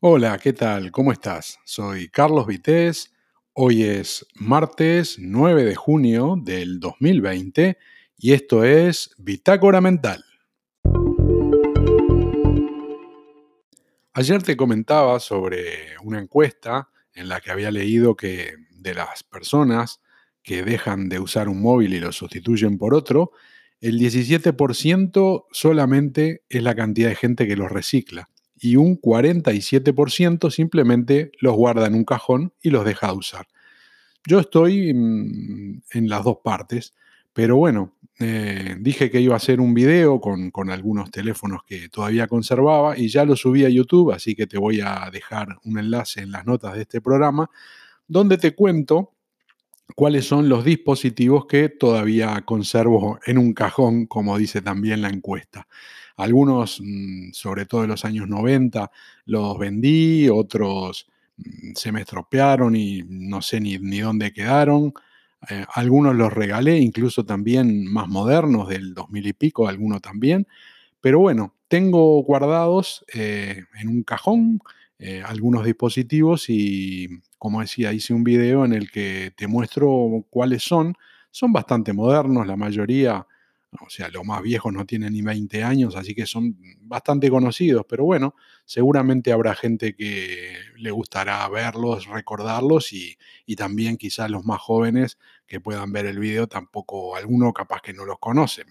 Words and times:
Hola, 0.00 0.36
¿qué 0.36 0.52
tal? 0.52 0.92
¿Cómo 0.92 1.10
estás? 1.10 1.58
Soy 1.64 2.10
Carlos 2.10 2.46
Vitéz. 2.46 3.14
Hoy 3.54 3.82
es 3.82 4.26
martes 4.34 5.16
9 5.18 5.64
de 5.64 5.74
junio 5.74 6.36
del 6.38 6.80
2020 6.80 7.78
y 8.18 8.32
esto 8.34 8.62
es 8.62 9.14
Bitácora 9.16 9.80
Mental. 9.80 10.22
Ayer 14.12 14.42
te 14.42 14.54
comentaba 14.54 15.18
sobre 15.18 15.96
una 16.02 16.20
encuesta 16.20 16.90
en 17.14 17.30
la 17.30 17.40
que 17.40 17.50
había 17.50 17.70
leído 17.70 18.16
que 18.16 18.52
de 18.68 18.92
las 18.92 19.22
personas 19.22 20.02
que 20.42 20.62
dejan 20.62 21.08
de 21.08 21.20
usar 21.20 21.48
un 21.48 21.62
móvil 21.62 21.94
y 21.94 22.00
lo 22.00 22.12
sustituyen 22.12 22.76
por 22.76 22.92
otro, 22.92 23.30
el 23.80 23.98
17% 23.98 25.46
solamente 25.50 26.44
es 26.50 26.62
la 26.62 26.74
cantidad 26.74 27.08
de 27.08 27.16
gente 27.16 27.48
que 27.48 27.56
los 27.56 27.72
recicla 27.72 28.28
y 28.58 28.76
un 28.76 29.00
47% 29.00 30.50
simplemente 30.50 31.32
los 31.40 31.54
guarda 31.54 31.86
en 31.86 31.94
un 31.94 32.04
cajón 32.04 32.52
y 32.62 32.70
los 32.70 32.84
deja 32.84 33.08
de 33.08 33.14
usar. 33.14 33.46
Yo 34.26 34.40
estoy 34.40 34.92
mm, 34.92 35.82
en 35.92 36.08
las 36.08 36.24
dos 36.24 36.38
partes, 36.42 36.94
pero 37.32 37.56
bueno, 37.56 37.94
eh, 38.18 38.76
dije 38.80 39.10
que 39.10 39.20
iba 39.20 39.34
a 39.34 39.36
hacer 39.36 39.60
un 39.60 39.74
video 39.74 40.20
con, 40.20 40.50
con, 40.50 40.70
algunos 40.70 41.10
teléfonos 41.10 41.62
que 41.66 41.90
todavía 41.90 42.26
conservaba 42.26 42.96
y 42.98 43.08
ya 43.08 43.26
lo 43.26 43.36
subí 43.36 43.64
a 43.64 43.68
YouTube, 43.68 44.12
así 44.12 44.34
que 44.34 44.46
te 44.46 44.58
voy 44.58 44.80
a 44.80 45.10
dejar 45.12 45.58
un 45.64 45.78
enlace 45.78 46.22
en 46.22 46.32
las 46.32 46.46
notas 46.46 46.74
de 46.74 46.82
este 46.82 47.02
programa 47.02 47.50
donde 48.08 48.38
te 48.38 48.54
cuento 48.54 49.12
cuáles 49.94 50.26
son 50.26 50.48
los 50.48 50.64
dispositivos 50.64 51.46
que 51.46 51.68
todavía 51.68 52.42
conservo 52.44 53.18
en 53.26 53.38
un 53.38 53.52
cajón, 53.52 54.06
como 54.06 54.36
dice 54.38 54.62
también 54.62 55.02
la 55.02 55.08
encuesta. 55.08 55.68
Algunos, 56.16 56.80
mm, 56.82 57.32
sobre 57.32 57.66
todo 57.66 57.84
en 57.84 57.90
los 57.90 58.04
años 58.04 58.28
90, 58.28 58.90
los 59.26 59.58
vendí, 59.58 60.28
otros 60.28 61.08
mm, 61.38 61.72
se 61.74 61.92
me 61.92 62.00
estropearon 62.02 62.76
y 62.76 63.02
no 63.08 63.42
sé 63.42 63.60
ni, 63.60 63.78
ni 63.78 63.98
dónde 64.00 64.32
quedaron. 64.32 64.94
Eh, 65.50 65.64
algunos 65.74 66.14
los 66.16 66.32
regalé, 66.32 66.78
incluso 66.80 67.24
también 67.24 67.86
más 67.92 68.08
modernos, 68.08 68.68
del 68.68 68.94
2000 68.94 69.26
y 69.26 69.32
pico, 69.34 69.68
algunos 69.68 70.00
también. 70.02 70.46
Pero 71.00 71.20
bueno, 71.20 71.54
tengo 71.68 72.22
guardados 72.22 73.04
eh, 73.14 73.64
en 73.80 73.88
un 73.88 74.02
cajón 74.02 74.60
eh, 74.98 75.22
algunos 75.24 75.64
dispositivos 75.64 76.46
y, 76.48 77.08
como 77.38 77.60
decía, 77.60 77.92
hice 77.92 78.14
un 78.14 78.24
video 78.24 78.64
en 78.64 78.72
el 78.72 78.90
que 78.90 79.32
te 79.36 79.46
muestro 79.46 80.24
cuáles 80.30 80.62
son. 80.64 80.94
Son 81.30 81.52
bastante 81.52 81.92
modernos, 81.92 82.46
la 82.46 82.56
mayoría 82.56 83.26
o 83.80 83.90
sea, 83.90 84.08
los 84.08 84.24
más 84.24 84.42
viejos 84.42 84.72
no 84.72 84.84
tienen 84.86 85.12
ni 85.12 85.22
20 85.22 85.62
años, 85.62 85.96
así 85.96 86.14
que 86.14 86.26
son 86.26 86.56
bastante 86.80 87.30
conocidos, 87.30 87.84
pero 87.88 88.04
bueno, 88.04 88.34
seguramente 88.64 89.32
habrá 89.32 89.54
gente 89.54 89.94
que 89.94 90.54
le 90.76 90.90
gustará 90.90 91.48
verlos, 91.48 92.06
recordarlos 92.06 92.92
y, 92.92 93.16
también 93.56 93.96
quizás 93.96 94.30
los 94.30 94.44
más 94.44 94.60
jóvenes 94.60 95.18
que 95.46 95.60
puedan 95.60 95.92
ver 95.92 96.06
el 96.06 96.18
video, 96.18 96.46
tampoco 96.46 97.16
alguno 97.16 97.52
capaz 97.52 97.80
que 97.80 97.94
no 97.94 98.04
los 98.04 98.18
conocen. 98.18 98.66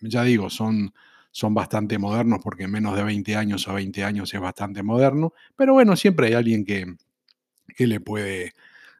Ya 0.00 0.22
digo, 0.24 0.50
son, 0.50 0.92
son 1.30 1.54
bastante 1.54 1.98
modernos 1.98 2.40
porque 2.42 2.68
menos 2.68 2.96
de 2.96 3.04
20 3.04 3.36
años 3.36 3.68
a 3.68 3.72
20 3.74 4.04
años 4.04 4.32
es 4.34 4.40
bastante 4.40 4.82
moderno, 4.82 5.32
pero 5.56 5.72
bueno, 5.74 5.96
siempre 5.96 6.28
hay 6.28 6.34
alguien 6.34 6.64
que, 6.64 6.86
que 7.76 7.86
le 7.86 8.00
puede 8.00 8.52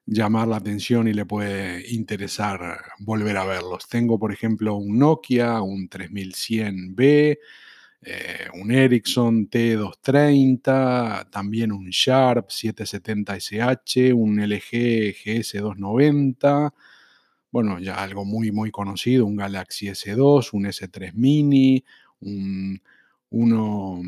llamar 0.09 0.49
la 0.49 0.57
atención 0.57 1.07
y 1.07 1.13
le 1.13 1.27
puede 1.27 1.87
interesar 1.93 2.81
volver 3.01 3.37
a 3.37 3.45
verlos. 3.45 3.89
Tengo, 3.89 4.19
por 4.19 4.33
ejemplo, 4.33 4.75
un 4.77 4.99
Nokia, 4.99 5.61
un 5.61 5.89
3100B, 5.89 7.39
eh, 8.03 8.49
un 8.55 8.71
Ericsson 8.71 9.51
T230, 9.51 11.29
también 11.31 11.73
un 11.73 11.91
Sharp 11.91 12.49
770SH, 12.49 14.15
un 14.15 14.41
LG 14.41 15.15
GS290, 15.25 16.73
bueno, 17.51 17.79
ya 17.79 18.03
algo 18.03 18.25
muy, 18.25 18.51
muy 18.51 18.71
conocido, 18.71 19.27
un 19.27 19.37
Galaxy 19.37 19.89
S2, 19.89 20.51
un 20.53 20.67
S3 20.67 21.13
Mini, 21.15 21.85
un 22.21 22.81
uno, 23.31 24.01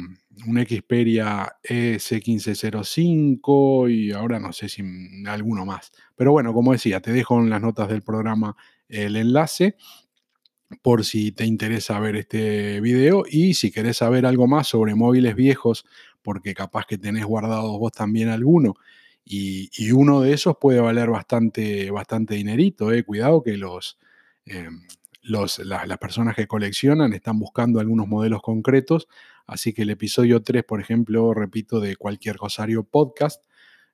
un 0.46 0.66
Xperia 0.66 1.56
EC1505 1.62 3.90
y 3.90 4.12
ahora 4.12 4.38
no 4.38 4.52
sé 4.52 4.68
si 4.68 4.82
alguno 5.26 5.64
más. 5.64 5.90
Pero 6.16 6.32
bueno, 6.32 6.52
como 6.54 6.72
decía, 6.72 7.00
te 7.00 7.12
dejo 7.12 7.40
en 7.40 7.50
las 7.50 7.60
notas 7.60 7.88
del 7.88 8.02
programa 8.02 8.56
el 8.88 9.16
enlace 9.16 9.76
por 10.82 11.04
si 11.04 11.32
te 11.32 11.44
interesa 11.44 11.98
ver 11.98 12.14
este 12.16 12.80
video 12.80 13.24
y 13.28 13.54
si 13.54 13.72
querés 13.72 13.96
saber 13.98 14.24
algo 14.24 14.46
más 14.46 14.68
sobre 14.68 14.94
móviles 14.94 15.34
viejos, 15.34 15.84
porque 16.22 16.54
capaz 16.54 16.86
que 16.86 16.96
tenés 16.96 17.24
guardado 17.24 17.76
vos 17.78 17.92
también 17.92 18.28
alguno 18.28 18.76
y, 19.24 19.90
uno 19.92 20.20
de 20.20 20.32
esos 20.32 20.56
puede 20.60 20.80
valer 20.80 21.10
bastante, 21.10 21.90
bastante 21.90 22.34
dinerito, 22.34 22.92
eh. 22.92 23.04
cuidado 23.04 23.42
que 23.42 23.56
los... 23.56 23.98
Las 25.22 25.98
personas 26.00 26.34
que 26.34 26.46
coleccionan 26.46 27.12
están 27.12 27.38
buscando 27.38 27.78
algunos 27.80 28.08
modelos 28.08 28.42
concretos, 28.42 29.06
así 29.46 29.72
que 29.72 29.82
el 29.82 29.90
episodio 29.90 30.42
3, 30.42 30.64
por 30.64 30.80
ejemplo, 30.80 31.34
repito, 31.34 31.80
de 31.80 31.96
cualquier 31.96 32.36
Rosario 32.36 32.84
podcast, 32.84 33.44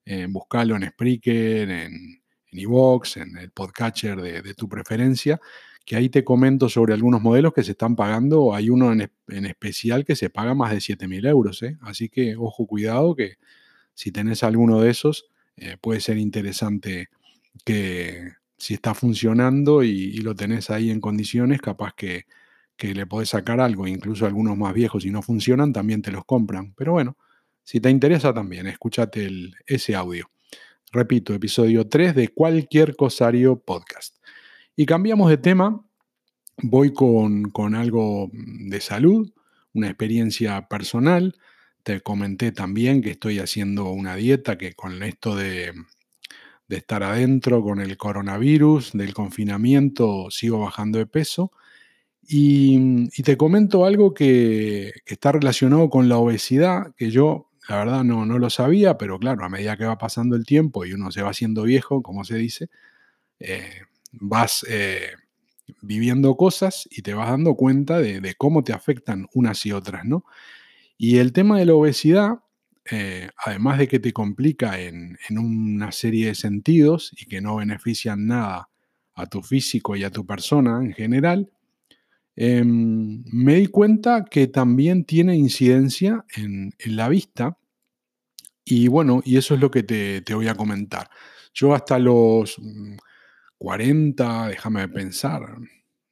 eh, 0.05 0.27
buscalo 0.31 0.77
en 0.77 0.89
Spreaker, 0.89 1.69
en, 1.69 2.23
en 2.53 2.59
Evox, 2.59 3.17
en 3.19 3.37
el 3.37 3.51
podcatcher 3.51 4.21
de, 4.21 4.55
tu 4.55 4.69
preferencia, 4.69 5.41
que 5.85 5.97
ahí 5.97 6.09
te 6.09 6.25
comento 6.25 6.69
sobre 6.69 6.95
algunos 6.95 7.21
modelos 7.21 7.53
que 7.53 7.63
se 7.63 7.73
están 7.73 7.97
pagando. 7.97 8.55
Hay 8.55 8.71
uno 8.71 8.93
en, 8.93 9.47
especial 9.47 10.05
que 10.05 10.17
se 10.17 10.31
paga 10.31 10.55
más 10.55 10.73
de 10.73 10.79
7.000 10.79 11.29
euros, 11.29 11.63
¿eh? 11.63 11.77
así 11.83 12.09
que 12.09 12.37
ojo, 12.37 12.67
cuidado 12.67 13.15
que 13.15 13.37
si 13.95 14.13
tenés 14.13 14.43
alguno 14.43 14.81
de 14.81 14.91
esos, 14.91 15.27
eh, 15.57 15.77
puede 15.81 16.01
ser 16.01 16.19
interesante 16.19 17.09
que, 17.65 18.33
si 18.59 18.75
está 18.75 18.95
funcionando 18.95 19.83
y, 19.83 20.19
lo 20.19 20.35
tenés 20.35 20.71
ahí 20.71 20.91
en 20.91 21.01
condiciones, 21.01 21.61
capaz 21.61 21.95
que, 21.95 22.27
le 22.79 23.07
podés 23.07 23.31
sacar 23.31 23.61
algo. 23.61 23.87
Incluso 23.87 24.27
algunos 24.27 24.57
más 24.57 24.75
viejos, 24.75 25.03
si 25.03 25.11
no 25.11 25.23
funcionan, 25.23 25.73
también 25.73 26.03
te 26.03 26.11
los 26.13 26.25
compran. 26.25 26.75
Pero 26.75 26.93
bueno, 26.93 27.17
si 27.65 27.81
te 27.81 27.91
interesa 27.91 28.33
también, 28.33 28.67
escúchate 28.67 29.29
ese 29.67 29.95
audio. 29.95 30.31
Repito, 30.93 31.35
episodio 31.35 31.89
3 31.89 32.15
de 32.15 32.29
cualquier 32.29 32.97
cosario 32.97 33.59
podcast. 33.59 34.17
Y 34.77 34.87
cambiamos 34.87 35.29
de 35.31 35.39
tema. 35.39 35.83
Voy 36.59 36.93
con, 36.93 37.51
con 37.51 37.75
algo 37.75 38.31
de 38.33 38.81
salud, 38.81 39.31
una 39.75 39.89
experiencia 39.89 40.69
personal. 40.69 41.37
Te 41.83 42.01
comenté 42.01 42.53
también 42.53 43.03
que 43.03 43.11
estoy 43.11 43.39
haciendo 43.41 43.91
una 43.91 44.17
dieta 44.17 44.57
que 44.57 44.73
con 44.73 45.03
esto 45.03 45.37
de, 45.37 45.73
de 46.69 46.77
estar 46.77 47.03
adentro 47.03 47.63
con 47.63 47.81
el 47.81 47.97
coronavirus, 47.97 48.93
del 48.93 49.15
confinamiento, 49.15 50.27
sigo 50.31 50.61
bajando 50.61 50.99
de 50.99 51.07
peso. 51.07 51.53
Y, 52.29 53.09
te 53.23 53.37
comento 53.37 53.85
algo 53.85 54.13
que, 54.13 54.93
está 55.07 55.33
relacionado 55.33 55.89
con 55.91 56.09
la 56.09 56.19
obesidad, 56.19 56.95
que 56.97 57.11
yo 57.11 57.51
la 57.69 57.77
verdad 57.79 58.05
no, 58.05 58.27
no, 58.27 58.39
lo 58.39 58.51
sabía, 58.51 58.99
pero 58.99 59.19
claro, 59.19 59.45
a 59.45 59.49
medida 59.49 59.77
que 59.77 59.85
va 59.85 59.99
pasando 59.99 60.37
el 60.37 60.45
tiempo 60.45 60.85
y 60.85 60.93
uno 60.93 61.11
se 61.11 61.23
va 61.23 61.31
haciendo 61.31 61.65
viejo, 61.65 62.03
como 62.03 62.25
se 62.25 62.37
dice, 62.37 62.69
eh, 63.41 63.83
vas 64.13 64.65
eh, 64.69 65.11
viviendo 65.83 66.37
cosas 66.37 66.89
y 66.91 67.03
te 67.03 67.15
vas 67.15 67.29
dando 67.31 67.55
cuenta 67.55 67.99
de, 67.99 68.21
de, 68.21 68.35
cómo 68.35 68.63
te 68.65 68.73
afectan 68.73 69.27
unas 69.35 69.67
y 69.67 69.73
otras, 69.73 70.05
¿no? 70.05 70.25
Y 70.97 71.19
el 71.19 71.33
tema 71.33 71.59
de 71.59 71.67
la 71.67 71.75
obesidad 71.75 72.39
eh, 72.91 73.31
además 73.45 73.79
de 73.79 73.89
que 73.89 73.99
te 73.99 74.13
complica 74.13 74.81
en, 74.81 75.19
una 75.31 75.93
serie 75.93 76.29
de 76.29 76.35
sentidos 76.35 77.13
y 77.19 77.27
que 77.27 77.41
no 77.41 77.57
benefician 77.57 78.27
nada 78.27 78.69
a 79.15 79.27
tu 79.27 79.43
físico 79.43 79.97
y 79.97 80.05
a 80.05 80.11
tu 80.11 80.27
persona 80.27 80.81
en 80.83 80.93
general, 80.93 81.51
em, 82.37 83.25
me 83.33 83.57
di 83.57 83.67
cuenta 83.67 84.25
que 84.25 84.47
también 84.47 85.05
tiene 85.05 85.37
incidencia 85.37 86.25
en, 86.37 86.75
la 86.85 87.09
vista 87.09 87.59
y 88.65 88.89
bueno, 88.89 89.23
y 89.25 89.37
eso 89.37 89.55
es 89.55 89.61
lo 89.61 89.71
que 89.71 89.83
te, 89.83 90.21
te 90.23 90.35
voy 90.35 90.49
a 90.49 90.55
comentar. 90.55 91.09
Yo 91.55 91.75
hasta 91.75 91.99
los 91.99 92.61
40, 93.59 94.45
mm, 94.45 94.49
déjame 94.49 94.89
pensar, 94.89 95.43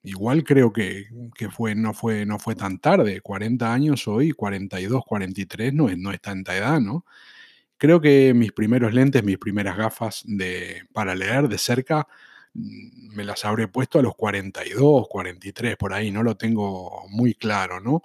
igual 0.04 0.44
creo 0.44 0.72
que, 0.72 1.06
fue, 1.50 1.74
no, 1.74 1.94
fue, 1.94 2.26
no 2.26 2.38
fue 2.38 2.54
tan 2.54 2.78
tarde, 2.78 3.20
40 3.20 3.72
años 3.72 4.06
hoy, 4.06 4.32
42, 4.32 5.02
43, 5.04 5.72
no 5.72 5.88
es, 5.88 5.98
no 5.98 6.12
es 6.12 6.20
tanta 6.20 6.56
edad, 6.56 6.80
¿no? 6.80 7.04
Creo 7.78 8.00
que 8.00 8.34
mis 8.34 8.52
primeros 8.52 8.94
lentes, 8.94 9.24
mis 9.24 9.38
primeras 9.38 9.76
gafas 9.76 10.22
de, 10.26 10.84
para 10.92 11.14
leer 11.14 11.48
de 11.48 11.58
cerca, 11.58 12.06
mm, 12.54 13.14
me 13.16 13.24
las 13.24 13.44
habré 13.44 13.68
puesto 13.68 13.98
a 13.98 14.02
los 14.02 14.14
42, 14.16 15.08
43, 15.08 15.76
por 15.76 15.94
ahí, 15.94 16.10
no 16.10 16.22
lo 16.22 16.36
tengo 16.36 17.06
muy 17.10 17.34
claro, 17.34 17.80
¿no? 17.80 18.02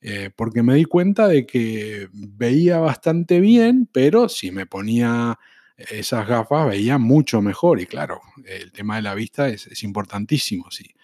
Eh, 0.00 0.30
porque 0.34 0.62
me 0.62 0.74
di 0.74 0.84
cuenta 0.84 1.28
de 1.28 1.46
que 1.46 2.08
veía 2.12 2.78
bastante 2.78 3.40
bien, 3.40 3.88
pero 3.92 4.28
si 4.28 4.52
me 4.52 4.66
ponía 4.66 5.38
esas 5.76 6.26
gafas 6.28 6.68
veía 6.68 6.98
mucho 6.98 7.42
mejor. 7.42 7.80
Y 7.80 7.86
claro, 7.86 8.20
el 8.46 8.72
tema 8.72 8.96
de 8.96 9.02
la 9.02 9.14
vista 9.14 9.48
es, 9.48 9.66
es 9.66 9.82
importantísimo. 9.82 10.70
Sí 10.70 10.96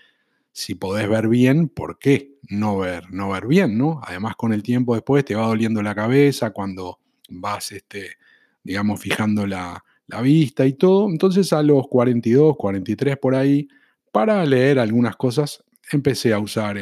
si 0.53 0.75
podés 0.75 1.09
ver 1.09 1.29
bien, 1.29 1.69
¿por 1.69 1.99
qué 1.99 2.37
no 2.49 2.79
ver, 2.79 3.11
no 3.11 3.31
ver 3.31 3.47
bien, 3.47 3.79
no? 3.79 4.01
Además, 4.05 4.37
con 4.37 4.53
el 4.53 4.63
tiempo 4.63 4.95
después 4.95 5.25
te 5.25 5.35
va 5.35 5.47
doliendo 5.47 5.83
la 5.83 5.95
cabeza 5.95 6.51
cuando 6.51 6.99
vas, 7.29 7.73
este, 7.73 8.17
digamos, 8.63 9.01
fijando 9.01 9.47
la, 9.47 9.83
vista 10.23 10.67
y 10.67 10.75
todo. 10.75 11.09
Entonces 11.09 11.55
a 11.55 11.63
los 11.63 11.89
42, 11.89 12.57
43 12.59 13.17
por 13.17 13.35
ahí, 13.35 13.67
para 14.11 14.45
leer 14.45 14.79
algunas 14.79 15.17
cosas, 15.17 15.65
empecé 15.91 16.35
a 16.35 16.39
usar 16.39 16.77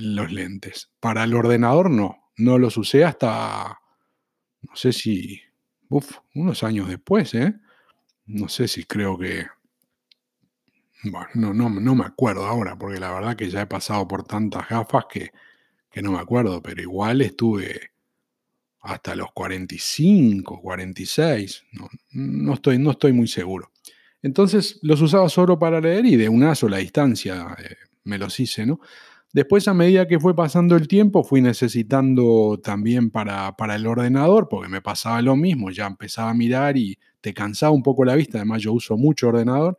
los 0.00 0.32
lentes. 0.32 0.90
Para 0.98 1.24
el 1.24 1.34
ordenador 1.34 1.90
no, 1.90 2.30
no 2.38 2.56
los 2.56 2.78
usé 2.78 3.04
hasta, 3.04 3.80
no 4.62 4.76
sé 4.76 4.92
si, 4.94 5.42
unos 6.34 6.64
años 6.64 6.88
después, 6.88 7.34
¿eh? 7.34 7.54
No 8.24 8.48
sé 8.48 8.66
si 8.66 8.84
creo 8.84 9.18
que 9.18 9.44
bueno, 11.04 11.28
no, 11.34 11.54
no, 11.54 11.68
no, 11.68 11.94
me 11.94 12.04
acuerdo 12.04 12.46
ahora, 12.46 12.76
porque 12.78 13.00
la 13.00 13.12
verdad 13.12 13.36
que 13.36 13.50
ya 13.50 13.62
he 13.62 13.66
pasado 13.66 14.06
por 14.06 14.24
tantas 14.24 14.68
gafas 14.68 15.04
que, 15.10 15.30
no 16.02 16.12
me 16.12 16.18
acuerdo, 16.18 16.62
pero 16.62 16.80
igual 16.80 17.20
estuve 17.22 17.90
hasta 18.80 19.14
los 19.14 19.32
45, 19.32 20.60
46, 20.60 21.64
no, 21.72 21.88
no, 22.12 22.54
estoy, 22.54 22.78
no 22.78 22.92
estoy 22.92 23.12
muy 23.12 23.28
seguro. 23.28 23.70
Entonces 24.22 24.78
los 24.82 25.00
usaba 25.00 25.28
solo 25.28 25.58
para 25.58 25.80
leer 25.80 26.06
y 26.06 26.16
de 26.16 26.28
una 26.28 26.54
sola 26.54 26.78
distancia 26.78 27.56
eh, 27.58 27.76
me 28.04 28.18
los 28.18 28.38
hice, 28.38 28.66
¿no? 28.66 28.80
Después, 29.32 29.68
a 29.68 29.74
medida 29.74 30.08
que 30.08 30.18
fue 30.18 30.34
pasando 30.34 30.74
el 30.74 30.88
tiempo, 30.88 31.22
fui 31.22 31.40
necesitando 31.40 32.58
también 32.62 33.10
para, 33.10 33.56
para 33.56 33.76
el 33.76 33.86
ordenador, 33.86 34.48
porque 34.48 34.68
me 34.68 34.82
pasaba 34.82 35.22
lo 35.22 35.36
mismo, 35.36 35.70
ya 35.70 35.86
empezaba 35.86 36.30
a 36.30 36.34
mirar 36.34 36.76
y 36.76 36.98
te 37.20 37.32
cansaba 37.32 37.70
un 37.70 37.84
poco 37.84 38.04
la 38.04 38.16
vista, 38.16 38.38
además 38.38 38.62
yo 38.62 38.72
uso 38.72 38.96
mucho 38.96 39.28
ordenador, 39.28 39.78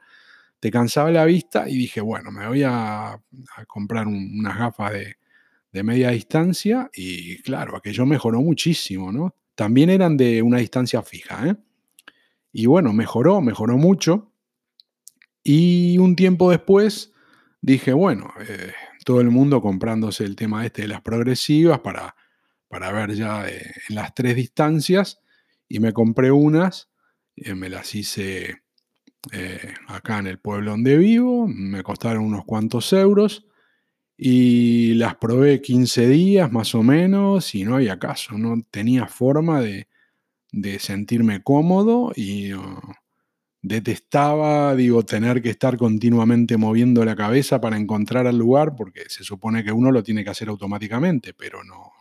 te 0.62 0.70
cansaba 0.70 1.10
la 1.10 1.26
vista 1.26 1.68
y 1.68 1.76
dije, 1.76 2.02
bueno, 2.02 2.32
me 2.32 2.48
voy 2.48 2.62
a, 2.64 3.20
comprar 3.68 4.08
unas 4.08 4.58
gafas 4.58 4.94
de, 4.94 5.84
media 5.84 6.12
distancia 6.12 6.90
y 6.94 7.42
claro, 7.42 7.76
aquello 7.76 8.06
mejoró 8.06 8.42
muchísimo, 8.42 9.12
¿no? 9.12 9.36
También 9.56 9.90
eran 9.90 10.18
de 10.18 10.42
una 10.42 10.60
distancia 10.60 11.02
fija, 11.02 11.48
¿eh? 11.48 11.56
Y 12.54 12.68
bueno, 12.68 12.94
mejoró, 12.94 13.42
mejoró 13.42 13.78
mucho. 13.78 14.34
Y 15.44 15.98
un 15.98 16.16
tiempo 16.16 16.52
después 16.52 17.12
dije, 17.62 17.94
bueno, 17.94 18.32
eh, 18.48 18.74
todo 19.04 19.22
el 19.22 19.32
mundo 19.32 19.62
comprándose 19.62 20.26
el 20.26 20.36
tema 20.36 20.66
este 20.66 20.84
de 20.84 20.90
las 20.90 21.02
progresivas 21.02 21.80
para, 21.80 22.16
para 22.68 22.92
ver 22.92 23.16
ya 23.16 23.48
eh, 23.48 23.72
en 23.90 23.96
las 23.96 24.14
tres 24.14 24.36
distancias 24.36 25.22
y 25.68 25.80
me 25.80 25.94
compré 25.94 26.32
unas, 26.32 26.92
eh, 27.36 27.56
me 27.56 27.70
las 27.70 27.96
hice 27.96 28.61
eh, 29.32 29.74
acá 29.88 30.18
en 30.20 30.28
el 30.28 30.40
pueblo 30.40 30.72
donde 30.72 30.98
vivo, 30.98 31.48
me 31.48 31.84
costaron 31.84 32.24
unos 32.24 32.44
cuantos 32.44 32.92
euros 32.94 33.46
y 34.18 34.96
las 34.96 35.16
probé 35.16 35.62
15 35.62 36.08
días 36.08 36.52
más 36.52 36.74
o 36.76 36.84
menos 36.84 37.54
y 37.56 37.64
no 37.64 37.76
había 37.76 38.00
caso, 38.00 38.38
no 38.38 38.64
tenía 38.72 39.08
forma 39.08 39.62
de, 39.62 39.88
sentirme 40.80 41.44
cómodo 41.44 42.12
y 42.16 42.52
detestaba, 43.62 44.76
digo, 44.76 45.04
tener 45.06 45.42
que 45.42 45.50
estar 45.52 45.78
continuamente 45.78 46.58
moviendo 46.58 47.06
la 47.06 47.16
cabeza 47.16 47.62
para 47.62 47.78
encontrar 47.78 48.26
el 48.28 48.38
lugar 48.38 48.76
porque 48.76 49.04
se 49.08 49.24
supone 49.24 49.64
que 49.64 49.72
uno 49.72 49.92
lo 49.92 50.04
tiene 50.04 50.24
que 50.24 50.32
hacer 50.32 50.50
automáticamente, 50.50 51.34
pero 51.34 51.64
no, 51.64 51.92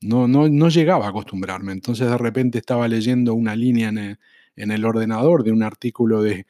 no, 0.00 0.26
no, 0.26 0.48
no 0.48 0.68
llegaba 0.68 1.06
a 1.06 1.10
acostumbrarme. 1.10 1.72
Entonces 1.72 2.08
de 2.08 2.18
repente 2.18 2.58
estaba 2.58 2.88
leyendo 2.88 3.34
una 3.34 3.54
línea 3.54 3.90
en 3.90 3.98
el, 3.98 4.18
en 4.56 4.70
el 4.70 4.84
ordenador 4.84 5.44
de 5.44 5.52
un 5.52 5.62
artículo 5.62 6.22
de, 6.22 6.46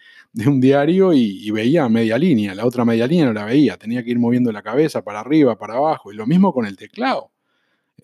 un 0.46 0.60
diario 0.60 1.12
y, 1.12 1.50
veía 1.50 1.88
media 1.88 2.18
línea, 2.18 2.54
la 2.54 2.66
otra 2.66 2.84
media 2.84 3.06
línea 3.06 3.26
no 3.26 3.32
la 3.32 3.44
veía, 3.44 3.76
tenía 3.76 4.02
que 4.02 4.10
ir 4.10 4.18
moviendo 4.18 4.50
la 4.52 4.62
cabeza 4.62 5.02
para 5.02 5.20
arriba, 5.20 5.58
para 5.58 5.74
abajo, 5.74 6.12
y 6.12 6.16
lo 6.16 6.26
mismo 6.26 6.52
con 6.52 6.66
el 6.66 6.76
teclado. 6.76 7.30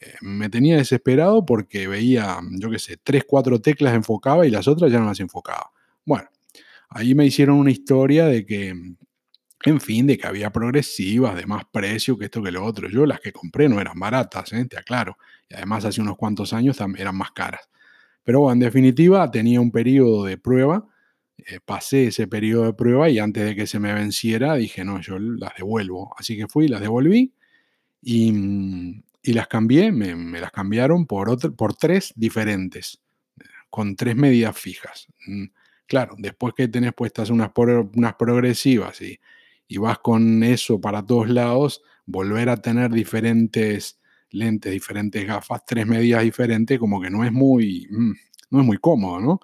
Eh, 0.01 0.15
me 0.21 0.49
tenía 0.49 0.77
desesperado 0.77 1.45
porque 1.45 1.89
veía, 1.89 2.39
yo 2.53 2.71
qué 2.71 2.79
sé, 2.79 2.99
tres, 3.03 3.25
cuatro 3.27 3.61
teclas 3.61 3.95
enfocaba 3.95 4.47
y 4.47 4.51
las 4.51 4.69
otras 4.69 4.93
ya 4.93 5.01
no 5.01 5.07
las 5.07 5.21
enfocaba. 5.21 5.73
Bueno, 6.05 6.29
ahí 6.89 7.15
me 7.15 7.27
hicieron 7.27 7.57
una 7.57 7.71
historia 7.71 8.27
de 8.27 8.47
que, 8.47 8.69
en 8.69 9.81
fin, 9.81 10.07
de 10.07 10.17
que 10.17 10.27
había 10.27 10.51
progresivas, 10.51 11.37
de 11.37 11.47
más 11.47 11.65
precio 11.71 12.17
que 12.17 12.27
esto 12.27 12.43
que 12.43 12.53
lo 12.53 12.65
otro. 12.65 12.89
Yo 12.89 13.07
las 13.07 13.21
que 13.21 13.33
compré 13.33 13.69
no 13.69 13.81
eran 13.81 13.99
baratas, 13.99 14.53
¿eh? 14.53 14.65
te 14.67 14.79
aclaro. 14.79 15.19
Y 15.49 15.55
además 15.55 15.85
hace 15.85 16.01
unos 16.01 16.17
cuantos 16.17 16.53
años 16.53 16.79
eran 16.97 17.17
más 17.17 17.33
caras. 17.33 17.69
Pero 18.29 18.41
bueno, 18.41 18.53
en 18.53 18.59
definitiva 18.59 19.31
tenía 19.31 19.59
un 19.59 19.71
periodo 19.71 20.27
de 20.27 20.37
prueba, 20.37 20.87
eh, 21.39 21.61
pasé 21.65 22.09
ese 22.09 22.27
periodo 22.29 22.65
de 22.67 22.75
prueba 22.75 23.09
y 23.09 23.19
antes 23.19 23.43
de 23.43 23.57
que 23.57 23.67
se 23.67 23.81
me 23.81 23.95
venciera 23.95 24.55
dije, 24.57 24.85
no, 24.85 25.01
yo 25.01 25.19
las 25.19 25.55
devuelvo. 25.57 26.15
Así 26.15 26.37
que 26.37 26.47
fui, 26.47 26.69
las 26.69 26.83
devolví 26.83 27.33
y, 28.03 28.31
mm, 28.33 29.03
las 29.33 29.49
cambié, 29.49 29.93
me, 29.93 30.39
las 30.39 30.51
cambiaron 30.51 31.07
por, 31.07 31.57
por 31.57 31.75
tres 31.75 32.13
diferentes, 32.17 33.01
con 33.71 33.97
tres 33.97 34.15
medidas 34.15 34.59
fijas. 34.59 35.07
Mm, 35.27 35.45
claro, 35.87 36.15
después 36.19 36.53
que 36.55 36.69
tenés 36.69 36.93
puestas 36.93 37.31
unas, 37.31 37.51
unas 37.57 38.15
progresivas 38.17 39.01
y, 39.01 39.19
y 39.69 39.79
vas 39.79 40.01
con 40.01 40.43
eso 40.43 40.83
para 40.83 41.03
todos 41.03 41.31
lados, 41.31 41.81
volver 42.05 42.51
a 42.51 42.59
tener 42.59 42.91
diferentes 42.91 43.98
lentes, 44.31 44.73
diferentes 44.73 45.27
gafas, 45.27 45.65
tres 45.67 45.87
medidas 45.87 46.23
diferentes, 46.23 46.79
como 46.79 47.01
que 47.01 47.11
no 47.11 47.25
es 47.25 47.33
muy, 47.33 47.87
mm, 47.91 48.13
no 48.51 48.61
es 48.61 48.67
muy 48.67 48.79
cómodo, 48.79 49.21
¿no? 49.21 49.41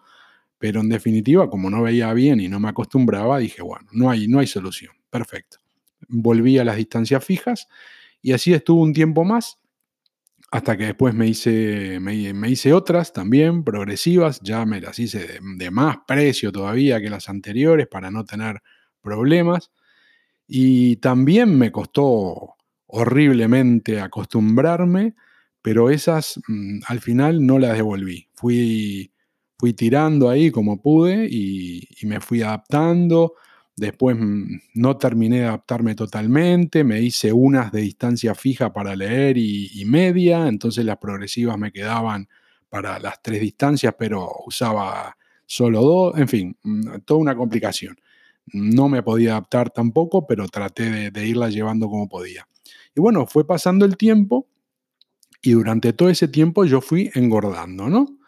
Pero 0.58 0.80
en 0.80 0.88
definitiva, 0.88 1.50
como 1.50 1.70
no 1.70 1.82
veía 1.82 2.12
bien 2.14 2.40
y 2.40 2.48
no 2.48 2.60
me 2.60 2.68
acostumbraba, 2.68 3.38
dije, 3.38 3.62
bueno, 3.62 3.86
no 3.92 4.10
hay, 4.10 4.28
no 4.28 4.38
hay 4.38 4.46
solución. 4.46 4.92
Perfecto. 5.10 5.58
Volví 6.08 6.58
a 6.58 6.64
las 6.64 6.76
distancias 6.76 7.24
fijas 7.24 7.68
y 8.22 8.32
así 8.32 8.52
estuvo 8.54 8.82
un 8.82 8.92
tiempo 8.94 9.24
más, 9.24 9.58
hasta 10.54 10.76
que 10.76 10.86
después 10.86 11.14
me 11.14 11.26
hice, 11.26 11.98
me, 12.00 12.48
hice 12.48 12.72
otras 12.72 13.12
también 13.12 13.64
progresivas, 13.64 14.40
ya 14.40 14.64
me 14.64 14.80
las 14.80 14.98
hice 15.00 15.40
de, 15.56 15.70
más 15.72 15.98
precio 16.06 16.52
todavía 16.52 17.00
que 17.00 17.10
las 17.10 17.28
anteriores 17.28 17.88
para 17.88 18.10
no 18.12 18.24
tener 18.24 18.62
problemas. 19.00 19.72
Y 20.46 20.96
también 20.96 21.58
me 21.58 21.72
costó 21.72 22.53
horriblemente 22.94 24.00
acostumbrarme, 24.00 25.14
pero 25.60 25.90
esas 25.90 26.40
mm, 26.46 26.80
al 26.86 27.00
final 27.00 27.44
no 27.44 27.58
las 27.58 27.76
devolví. 27.76 28.28
Fui, 28.34 29.12
fui 29.58 29.72
tirando 29.72 30.30
ahí 30.30 30.50
como 30.52 30.80
pude 30.80 31.26
y, 31.28 31.88
me 32.04 32.20
fui 32.20 32.42
adaptando. 32.42 33.34
Después 33.76 34.16
mm, 34.16 34.60
no 34.74 34.96
terminé 34.96 35.40
de 35.40 35.46
adaptarme 35.46 35.96
totalmente, 35.96 36.84
me 36.84 37.00
hice 37.00 37.32
unas 37.32 37.72
de 37.72 37.80
distancia 37.80 38.34
fija 38.36 38.72
para 38.72 38.94
leer 38.94 39.38
y, 39.38 39.84
media, 39.86 40.46
entonces 40.46 40.84
las 40.84 40.98
progresivas 40.98 41.58
me 41.58 41.72
quedaban 41.72 42.28
para 42.70 43.00
las 43.00 43.20
tres 43.22 43.40
distancias, 43.40 43.94
pero 43.98 44.30
usaba 44.46 45.16
solo 45.46 45.82
dos, 45.82 46.18
en 46.18 46.28
fin, 46.28 46.56
mm, 46.62 47.00
toda 47.04 47.20
una 47.20 47.34
complicación. 47.34 47.96
No 48.52 48.88
me 48.88 49.02
podía 49.02 49.32
adaptar 49.32 49.70
tampoco, 49.70 50.26
pero 50.26 50.46
traté 50.48 50.90
de, 50.90 51.10
de 51.10 51.26
irla 51.26 51.48
llevando 51.48 51.88
como 51.88 52.08
podía. 52.08 52.46
Y 52.94 53.00
bueno, 53.00 53.26
fue 53.26 53.46
pasando 53.46 53.84
el 53.84 53.96
tiempo 53.96 54.48
y 55.42 55.52
durante 55.52 55.92
todo 55.92 56.08
ese 56.08 56.28
tiempo 56.28 56.64
yo 56.64 56.80
fui 56.80 57.10
engordando, 57.14 57.88
¿no? 57.88 58.18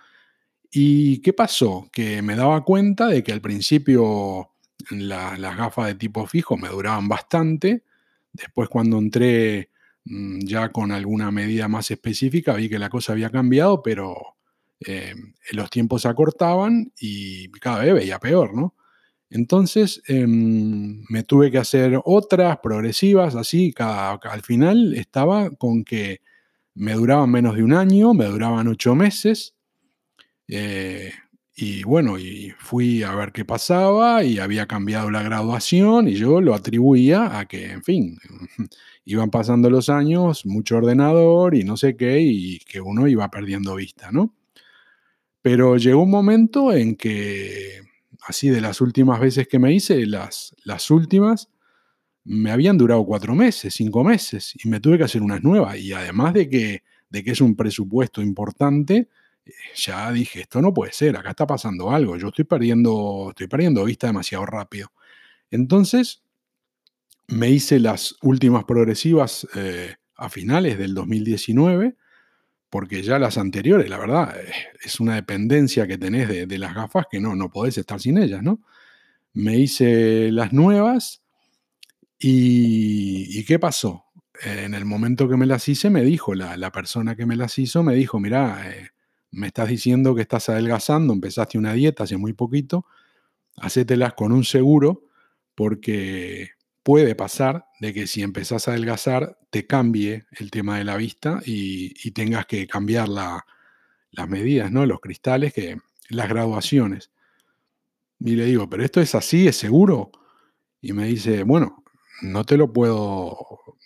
¿Y 0.71 1.23
qué 1.23 1.33
pasó? 1.33 1.89
Que 1.93 2.21
me 2.23 2.37
daba 2.37 2.65
cuenta 2.65 3.07
de 3.07 3.23
que 3.23 3.33
al 3.33 3.41
principio 3.41 4.51
las 4.91 5.57
gafas 5.57 5.87
de 5.87 5.95
tipo 5.95 6.27
fijo 6.27 6.57
me 6.57 6.69
duraban 6.69 7.09
bastante. 7.09 7.85
Después 8.33 8.69
cuando 8.69 8.99
entré 8.99 9.71
mm, 10.05 10.41
ya 10.45 10.71
con 10.73 10.93
alguna 10.93 11.31
medida 11.31 11.69
más 11.69 11.91
específica 11.91 12.55
vi 12.55 12.69
que 12.69 12.79
la 12.79 12.91
cosa 12.91 13.13
había 13.13 13.31
cambiado, 13.31 13.83
pero 13.83 14.37
eh, 14.81 15.15
los 15.53 15.71
tiempos 15.71 16.03
se 16.03 16.09
acortaban 16.09 16.93
y 17.01 17.51
cada 17.53 17.83
vez 17.85 17.95
veía 17.95 18.19
peor, 18.19 18.55
¿no? 18.55 18.75
Entonces 19.31 20.03
em, 20.07 21.05
me 21.09 21.23
tuve 21.25 21.51
que 21.51 21.59
hacer 21.59 22.01
otras 22.05 22.59
progresivas, 22.59 23.35
así, 23.35 23.73
cada, 23.73 24.13
al 24.13 24.43
final 24.43 24.95
estaba 24.95 25.51
con 25.51 25.85
que 25.85 26.21
me 26.75 26.93
duraban 26.95 27.31
menos 27.31 27.57
de 27.57 27.65
un 27.65 27.73
año, 27.73 28.15
me 28.15 28.27
duraban 28.27 28.69
ocho 28.69 28.95
meses, 28.95 29.55
eh, 30.49 31.13
y 31.59 31.85
bueno, 31.85 32.19
y 32.19 32.53
fui 32.59 33.03
a 33.03 33.15
ver 33.15 33.33
qué 33.33 33.45
pasaba 33.47 34.23
y 34.23 34.39
había 34.39 34.67
cambiado 34.67 35.11
la 35.11 35.23
graduación 35.23 36.07
y 36.07 36.15
yo 36.15 36.43
lo 36.43 36.55
atribuía 36.55 37.39
a 37.39 37.47
que, 37.47 37.71
en 37.73 37.83
fin, 37.83 38.19
iban 39.07 39.31
pasando 39.31 39.71
los 39.71 39.89
años, 39.89 40.45
mucho 40.45 40.77
ordenador 40.77 41.55
y 41.55 41.65
no 41.65 41.77
sé 41.79 41.97
qué, 41.97 42.21
y 42.21 42.59
que 42.61 42.81
uno 42.81 43.09
iba 43.09 43.31
perdiendo 43.31 43.75
vista, 43.77 44.13
¿no? 44.13 44.35
Pero 45.41 45.77
llegó 45.79 46.03
un 46.03 46.11
momento 46.11 46.73
en 46.73 46.97
que 46.97 47.86
así 48.27 48.49
de 48.49 48.61
las 48.61 48.81
últimas 48.81 49.21
veces 49.21 49.49
que 49.49 49.59
me 49.59 49.73
hice, 49.73 50.07
las, 50.07 50.55
las 50.65 50.91
últimas, 50.91 51.49
me 52.25 52.51
habían 52.51 52.77
durado 52.77 53.05
cuatro 53.05 53.35
meses, 53.35 53.75
cinco 53.75 54.03
meses, 54.03 54.55
y 54.63 54.69
me 54.69 54.81
tuve 54.81 54.99
que 54.99 55.05
hacer 55.05 55.23
unas 55.23 55.43
nuevas. 55.43 55.79
Y 55.79 55.93
además 55.93 56.35
de 56.35 56.49
que, 56.49 56.83
de 57.09 57.25
que 57.25 57.31
es 57.31 57.41
un 57.41 57.55
presupuesto 57.55 58.21
importante, 58.21 59.09
eh, 59.45 59.53
ya 59.77 60.11
dije, 60.11 60.41
esto 60.41 60.61
no 60.61 60.75
puede 60.75 60.93
ser, 60.93 61.17
acá 61.17 61.31
está 61.31 61.47
pasando 61.47 61.91
algo, 61.91 62.17
yo 62.17 62.29
estoy 62.29 62.45
perdiendo, 62.45 63.29
estoy 63.31 63.47
perdiendo 63.47 63.85
vista 63.85 64.09
demasiado 64.09 64.45
rápido. 64.45 64.93
Entonces, 65.51 66.25
me 67.29 67.51
hice 67.51 67.79
las 67.79 68.17
últimas 68.23 68.65
progresivas 68.65 69.47
eh, 69.55 69.95
a 70.17 70.29
finales 70.29 70.79
del 70.79 70.95
2019, 70.95 71.97
porque 72.77 73.03
ya 73.03 73.19
las 73.19 73.39
anteriores, 73.39 73.89
la 73.89 73.97
verdad, 73.97 74.39
eh, 74.39 74.53
es 74.85 75.01
una 75.01 75.15
dependencia 75.15 75.87
que 75.87 75.97
tenés 75.97 76.29
de, 76.29 76.59
las 76.59 76.75
gafas 76.75 77.07
que 77.11 77.21
no, 77.21 77.35
no 77.35 77.49
podés 77.49 77.79
estar 77.79 77.99
sin 77.99 78.19
ellas, 78.19 78.43
¿no? 78.43 78.61
Me 79.33 79.57
hice 79.57 80.31
las 80.31 80.53
nuevas 80.53 81.23
y, 82.19 83.43
¿qué 83.47 83.59
pasó? 83.59 84.05
En 84.43 84.75
el 84.75 84.85
momento 84.85 85.27
que 85.27 85.39
me 85.39 85.47
las 85.47 85.67
hice, 85.71 85.89
me 85.89 86.03
dijo, 86.03 86.35
la, 86.35 86.71
persona 86.71 87.17
que 87.17 87.25
me 87.25 87.35
las 87.35 87.59
hizo, 87.59 87.83
me 87.83 87.95
dijo, 87.95 88.21
mira, 88.21 88.71
eh, 88.71 88.91
me 89.31 89.47
estás 89.47 89.69
diciendo 89.71 90.15
que 90.15 90.21
estás 90.21 90.51
adelgazando, 90.51 91.15
empezaste 91.15 91.57
una 91.57 91.73
dieta 91.73 92.05
hace 92.05 92.19
muy 92.19 92.35
poquito, 92.35 92.85
hacételas 93.57 94.13
con 94.13 94.33
un 94.33 94.45
seguro 94.45 95.07
porque 95.55 96.51
puede 96.87 97.17
pasar 97.17 97.67
de 97.81 97.93
que 97.93 98.07
si 98.07 98.23
empezás 98.23 98.69
a 98.69 98.71
adelgazar 98.71 99.41
te 99.51 99.67
cambie 99.67 100.27
el 100.31 100.53
tema 100.53 100.79
de 100.79 100.85
la 100.85 100.97
vista 100.97 101.41
y, 101.45 102.13
tengas 102.13 102.47
que 102.47 102.69
cambiar 102.69 103.09
las 103.09 104.29
medidas, 104.29 104.71
¿no? 104.71 104.87
Los 104.87 105.01
cristales, 105.01 105.53
que, 105.53 105.79
las 106.11 106.29
graduaciones. 106.29 107.11
Y 108.21 108.37
le 108.37 108.45
digo, 108.45 108.71
¿pero 108.71 108.85
esto 108.85 109.01
es 109.01 109.17
así? 109.17 109.49
¿Es 109.49 109.57
seguro? 109.57 110.13
Y 110.81 110.93
me 110.93 111.09
dice, 111.09 111.43
bueno, 111.43 111.83
no 112.23 112.45
te 112.45 112.57
lo 112.57 112.73
puedo 112.73 113.37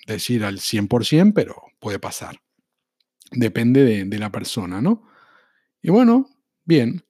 decir 0.06 0.44
al 0.44 0.58
100%, 0.58 1.32
pero 1.34 1.56
puede 1.78 1.98
pasar. 1.98 2.42
Depende 3.32 4.04
de, 4.04 4.18
la 4.18 4.30
persona, 4.30 4.82
¿no? 4.82 5.08
Y 5.80 5.88
bueno, 5.88 6.28
bien. 6.66 7.06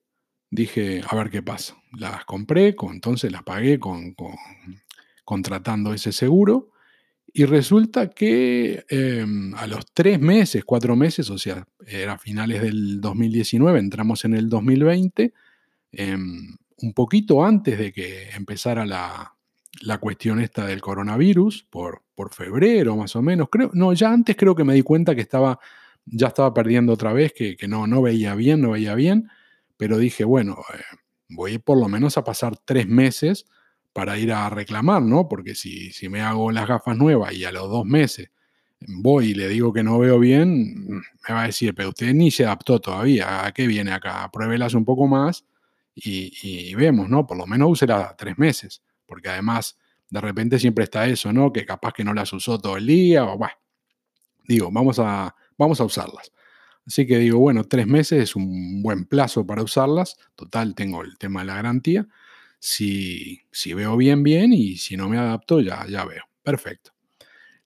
Dije, 0.53 1.03
a 1.09 1.17
ver 1.17 1.31
qué 1.31 1.43
pasa. 1.43 1.77
Las 1.99 2.25
compré, 2.27 2.77
con, 2.77 2.95
entonces 2.95 3.33
las 3.33 3.43
pagué 3.43 3.81
con, 3.81 4.15
contratando 5.31 5.95
ese 5.95 6.11
seguro 6.11 6.73
y 7.33 7.45
resulta 7.45 8.11
que 8.11 8.85
em, 8.89 9.55
a 9.55 9.69
los 9.69 9.87
tres 9.95 10.19
meses, 10.19 10.65
cuatro 10.65 10.97
meses, 10.97 11.31
o 11.31 11.39
sea, 11.39 11.69
era 11.87 12.19
finales 12.19 12.61
del 12.61 13.01
2019, 13.01 13.79
entramos 13.79 14.25
en 14.25 14.35
el 14.35 14.49
2020, 14.49 15.33
em, 15.93 16.57
un 16.79 16.93
poquito 16.95 17.45
antes 17.45 17.79
de 17.79 17.93
que 17.93 18.31
empezara 18.31 18.85
la, 18.85 19.37
cuestión 20.01 20.41
esta 20.41 20.67
del 20.67 20.81
coronavirus, 20.81 21.65
por, 21.71 22.03
por 22.17 22.35
febrero 22.35 22.97
más 22.97 23.15
o 23.15 23.23
menos, 23.23 23.51
creo, 23.53 23.71
no, 23.73 23.93
ya 23.93 24.13
antes 24.13 24.35
creo 24.35 24.57
que 24.57 24.65
me 24.65 24.75
di 24.75 24.83
cuenta 24.83 25.15
que 25.15 25.21
estaba, 25.21 25.61
ya 26.07 26.27
estaba 26.27 26.53
perdiendo 26.53 26.93
otra 26.93 27.13
vez, 27.13 27.33
que, 27.33 27.57
no, 27.69 27.87
no 27.87 28.03
veía 28.03 28.35
bien, 28.35 28.63
no 28.63 28.73
veía 28.73 28.97
bien, 28.97 29.29
pero 29.77 29.97
dije, 29.97 30.25
bueno, 30.25 30.57
eh, 30.75 30.83
voy 31.29 31.59
por 31.59 31.79
lo 31.79 31.87
menos 31.87 32.19
a 32.19 32.25
pasar 32.25 32.57
tres 32.65 32.89
meses 32.89 33.47
para 33.93 34.19
ir 34.19 34.33
a 34.33 34.49
reclamar, 34.51 35.03
¿no? 35.03 35.29
Porque 35.29 35.55
si, 35.55 35.93
si 35.93 36.09
me 36.09 36.21
hago 36.21 36.53
las 36.53 36.69
gafas 36.69 36.97
nuevas 36.97 37.33
y 37.35 37.45
a 37.45 37.53
los 37.53 37.69
dos 37.69 37.85
meses 37.85 38.31
voy 38.87 39.31
y 39.31 39.35
le 39.35 39.49
digo 39.49 39.73
que 39.73 39.83
no 39.83 39.99
veo 39.99 40.19
bien, 40.19 40.89
me 40.89 41.35
va 41.35 41.43
a 41.43 41.47
decir, 41.47 41.75
pero 41.75 41.91
usted 41.91 42.15
ni 42.15 42.31
se 42.31 42.45
adaptó 42.45 42.81
todavía, 42.81 43.45
¿a 43.45 43.53
qué 43.53 43.67
viene 43.67 43.93
acá? 43.93 44.29
Pruébelas 44.33 44.75
un 44.75 44.85
poco 44.85 45.07
más 45.07 45.45
y, 45.95 46.75
vemos, 46.75 47.09
¿no? 47.09 47.27
Por 47.27 47.37
lo 47.37 47.47
menos 47.47 47.71
úsela 47.71 48.15
tres 48.17 48.39
meses, 48.39 48.83
porque 49.07 49.29
además 49.29 49.79
de 50.09 50.21
repente 50.21 50.59
siempre 50.59 50.85
está 50.85 51.07
eso, 51.07 51.33
¿no? 51.33 51.53
Que 51.53 51.67
capaz 51.67 51.93
que 51.93 52.05
no 52.05 52.15
las 52.15 52.33
usó 52.33 52.59
todo 52.59 52.77
el 52.77 52.87
día 52.87 53.25
o, 53.25 53.37
bueno, 53.37 53.55
digo, 54.47 54.71
vamos 54.73 54.99
a, 54.99 55.35
vamos 55.59 55.81
a 55.81 55.85
usarlas. 55.85 56.33
Así 56.87 57.07
que 57.07 57.19
digo, 57.19 57.39
bueno, 57.39 57.65
tres 57.65 57.87
meses 57.87 58.23
es 58.23 58.37
un 58.37 58.83
buen 58.83 59.05
plazo 59.05 59.47
para 59.47 59.63
usarlas. 59.63 60.17
Total, 60.35 60.75
tengo 60.75 61.03
el 61.03 61.19
tema 61.19 61.41
de 61.41 61.47
la 61.47 61.55
garantía. 61.55 62.09
Si, 62.61 63.40
si 63.50 63.75
veo 63.75 63.97
bien, 63.97 64.23
bien, 64.23 64.52
y 64.52 64.76
si 64.76 64.97
no 64.97 65.09
me 65.09 65.19
adapto, 65.19 65.61
ya, 65.61 65.85
ya 65.88 66.05
veo. 66.05 66.23
Perfecto. 66.43 66.93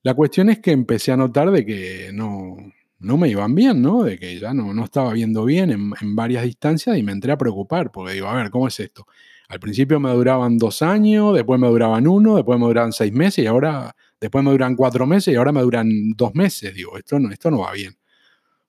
La 0.02 0.14
cuestión 0.14 0.48
es 0.50 0.60
que 0.60 0.70
empecé 0.70 1.12
a 1.12 1.16
notar 1.16 1.50
de 1.50 1.66
que 1.66 2.10
no, 2.12 2.56
no 3.00 3.16
me 3.16 3.28
iban 3.28 3.54
bien, 3.54 3.82
¿no? 3.82 4.04
De 4.04 4.18
que 4.18 4.38
ya 4.38 4.54
no, 4.54 4.72
no 4.72 4.84
estaba 4.84 5.12
viendo 5.12 5.44
bien 5.44 5.70
en, 5.70 6.16
varias 6.16 6.44
distancias 6.44 6.96
y 6.96 7.02
me 7.02 7.12
entré 7.12 7.32
a 7.32 7.38
preocupar, 7.38 7.90
porque 7.90 8.14
digo, 8.14 8.28
a 8.28 8.34
ver, 8.34 8.50
¿cómo 8.50 8.68
es 8.68 8.78
esto? 8.80 9.06
Al 9.48 9.60
principio 9.60 10.00
me 10.00 10.10
duraban 10.12 10.58
dos 10.58 10.80
años, 10.82 11.34
después 11.34 11.60
me 11.60 11.68
duraban 11.68 12.06
uno, 12.06 12.36
después 12.36 12.58
me 12.58 12.66
duraban 12.66 12.92
seis 12.92 13.12
meses 13.12 13.44
y 13.44 13.46
ahora, 13.46 13.94
después 14.20 14.42
me 14.44 14.50
duran 14.50 14.74
cuatro 14.74 15.06
meses 15.06 15.34
y 15.34 15.36
ahora 15.36 15.52
me 15.52 15.60
duran 15.60 16.12
dos 16.16 16.34
meses. 16.34 16.74
Digo, 16.74 16.96
esto 16.96 17.18
no, 17.18 17.30
esto 17.30 17.50
no 17.50 17.60
va 17.60 17.72
bien. 17.72 17.96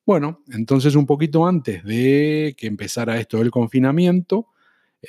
Bueno, 0.06 0.44
entonces 0.52 0.96
un 0.96 1.06
poquito 1.06 1.48
antes 1.48 1.84
de 1.84 2.56
que 2.58 2.68
empezara 2.68 3.20
esto 3.20 3.40
del 3.40 3.52
confinamiento, 3.52 4.48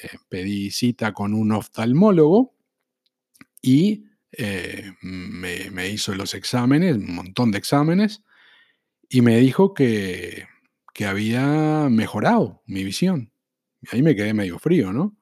eh, 0.03 0.19
pedí 0.29 0.71
cita 0.71 1.13
con 1.13 1.35
un 1.35 1.53
oftalmólogo 1.53 2.55
y 3.63 4.05
eh, 4.33 4.93
me, 5.03 5.89
hizo 5.89 6.15
los 6.15 6.35
exámenes, 6.35 6.97
un 6.97 7.15
montón 7.15 7.51
de 7.51 7.59
exámenes, 7.59 8.23
y 9.09 9.23
me 9.23 9.39
dijo 9.39 9.75
que, 9.75 10.47
había 11.07 11.89
mejorado 11.91 12.63
mi 12.67 12.83
visión. 12.83 13.31
Y 13.83 13.95
ahí 13.95 14.03
me 14.03 14.17
quedé 14.17 14.33
medio 14.33 14.59
frío, 14.59 14.93
¿no? 14.95 15.15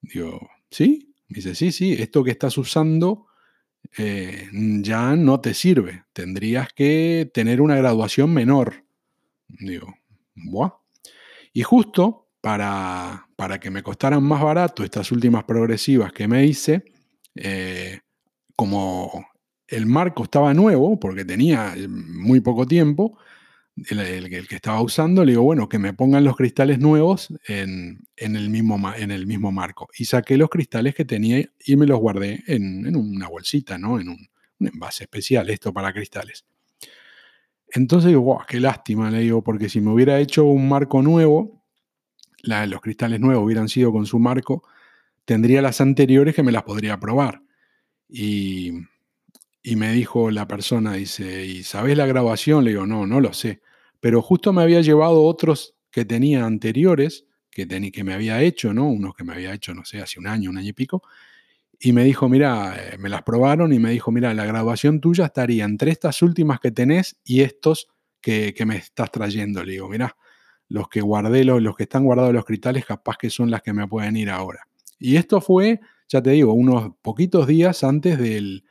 Digo, 0.00 0.48
¿sí? 0.70 1.14
Me 1.28 1.36
dice, 1.36 1.56
sí, 1.56 1.72
sí, 1.72 1.94
esto 1.94 2.22
que 2.22 2.30
estás 2.30 2.56
usando 2.56 3.26
eh, 3.96 4.48
ya 4.52 5.16
no 5.16 5.40
te 5.40 5.54
sirve. 5.54 6.04
Tendrías 6.12 6.72
que 6.72 7.30
tener 7.34 7.60
una 7.60 7.76
graduación 7.76 8.32
menor. 8.32 8.84
Digo, 9.48 9.94
¿buah? 10.34 10.74
Y 11.52 11.62
justo 11.62 12.21
para, 12.42 13.28
para 13.36 13.60
que 13.60 13.70
me 13.70 13.82
costaran 13.82 14.22
más 14.22 14.42
barato 14.42 14.84
estas 14.84 15.12
últimas 15.12 15.44
progresivas 15.44 16.12
que 16.12 16.26
me 16.26 16.44
hice, 16.44 16.84
eh, 17.36 18.00
como 18.56 19.26
el 19.68 19.86
marco 19.86 20.24
estaba 20.24 20.52
nuevo, 20.52 20.98
porque 20.98 21.24
tenía 21.24 21.72
eh, 21.76 21.86
muy 21.88 22.40
poco 22.40 22.66
tiempo, 22.66 23.16
el, 23.88 24.28
que 24.48 24.56
estaba 24.56 24.82
usando, 24.82 25.24
le 25.24 25.32
digo, 25.32 25.44
bueno, 25.44 25.68
que 25.68 25.78
me 25.78 25.94
pongan 25.94 26.24
los 26.24 26.36
cristales 26.36 26.80
nuevos 26.80 27.32
en, 27.46 28.00
el, 28.16 28.50
mismo, 28.50 28.92
en 28.94 29.12
el 29.12 29.26
mismo 29.26 29.52
marco. 29.52 29.88
Y 29.96 30.04
saqué 30.04 30.36
los 30.36 30.50
cristales 30.50 30.96
que 30.96 31.04
tenía 31.04 31.48
y 31.64 31.76
me 31.76 31.86
los 31.86 32.00
guardé 32.00 32.42
en, 32.48 32.94
una 32.94 33.28
bolsita, 33.28 33.78
¿no? 33.78 34.00
En 34.00 34.08
un, 34.08 34.28
envase 34.58 35.04
especial, 35.04 35.48
esto 35.48 35.72
para 35.72 35.92
cristales. 35.92 36.44
Entonces 37.68 38.08
digo, 38.08 38.22
wow, 38.22 38.40
qué 38.46 38.58
lástima, 38.60 39.10
le 39.10 39.20
digo, 39.20 39.42
porque 39.42 39.68
si 39.68 39.80
me 39.80 39.92
hubiera 39.92 40.18
hecho 40.18 40.44
un 40.44 40.68
marco 40.68 41.00
nuevo, 41.02 41.61
los 42.42 42.80
cristales 42.80 43.20
nuevos 43.20 43.44
hubieran 43.44 43.68
sido 43.68 43.92
con 43.92 44.06
su 44.06 44.18
marco, 44.18 44.64
tendría 45.24 45.62
las 45.62 45.80
anteriores 45.80 46.34
que 46.34 46.42
me 46.42 46.52
las 46.52 46.64
podría 46.64 46.98
probar. 46.98 47.42
Y, 48.08 48.72
me 49.76 49.92
dijo 49.92 50.30
la 50.30 50.48
persona, 50.48 50.94
dice, 50.94 51.46
¿y 51.46 51.62
sabes 51.62 51.96
la 51.96 52.06
grabación? 52.06 52.64
Le 52.64 52.70
digo, 52.70 52.86
no, 52.86 53.06
no 53.06 53.20
lo 53.20 53.32
sé. 53.32 53.62
Pero 54.00 54.20
justo 54.20 54.52
me 54.52 54.62
había 54.62 54.80
llevado 54.80 55.22
otros 55.24 55.76
que 55.90 56.04
tenía 56.04 56.44
anteriores, 56.44 57.26
que, 57.50 57.66
que 57.66 58.04
me 58.04 58.14
había 58.14 58.42
hecho, 58.42 58.74
¿no? 58.74 58.88
Unos 58.88 59.14
que 59.14 59.24
me 59.24 59.34
había 59.34 59.54
hecho, 59.54 59.72
no 59.74 59.84
sé, 59.84 60.00
hace 60.00 60.18
un 60.18 60.26
año, 60.26 60.50
un 60.50 60.58
año 60.58 60.70
y 60.70 60.72
pico. 60.72 61.02
Y 61.78 61.92
me 61.92 62.04
dijo, 62.04 62.28
mira, 62.28 62.76
eh, 62.76 62.98
me 62.98 63.08
las 63.08 63.22
probaron 63.22 63.72
y 63.72 63.78
me 63.78 63.90
dijo, 63.90 64.10
mira, 64.10 64.34
la 64.34 64.44
grabación 64.44 65.00
tuya 65.00 65.26
estaría 65.26 65.64
entre 65.64 65.90
estas 65.90 66.22
últimas 66.22 66.60
que 66.60 66.70
tenés 66.72 67.18
y 67.24 67.42
estos 67.42 67.88
que, 68.20 68.54
que 68.54 68.66
me 68.66 68.76
estás 68.76 69.10
trayendo. 69.12 69.64
Le 69.64 69.72
digo, 69.72 69.88
mira, 69.88 70.16
los 70.72 70.88
que 70.88 71.02
guardé, 71.02 71.44
los, 71.44 71.76
que 71.76 71.82
están 71.82 72.04
guardados 72.04 72.32
los 72.32 72.46
cristales, 72.46 72.86
capaz 72.86 73.18
que 73.18 73.28
son 73.28 73.50
las 73.50 73.60
que 73.60 73.74
me 73.74 73.86
pueden 73.86 74.16
ir 74.16 74.30
ahora. 74.30 74.66
Y 74.98 75.16
esto 75.16 75.42
fue, 75.42 75.80
ya 76.08 76.22
te 76.22 76.30
digo, 76.30 76.54
unos 76.54 76.92
poquitos 77.02 77.46
días 77.46 77.84
antes 77.84 78.18
del, 78.18 78.64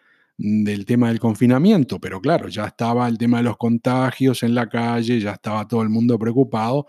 tema 0.87 1.09
del 1.09 1.19
confinamiento, 1.19 1.99
pero 1.99 2.19
claro, 2.19 2.47
ya 2.47 2.65
estaba 2.65 3.07
el 3.07 3.19
tema 3.19 3.37
de 3.37 3.43
los 3.43 3.57
contagios 3.57 4.41
en 4.41 4.55
la 4.55 4.67
calle, 4.67 5.19
ya 5.19 5.33
estaba 5.33 5.67
todo 5.67 5.83
el 5.83 5.89
mundo 5.89 6.17
preocupado 6.17 6.87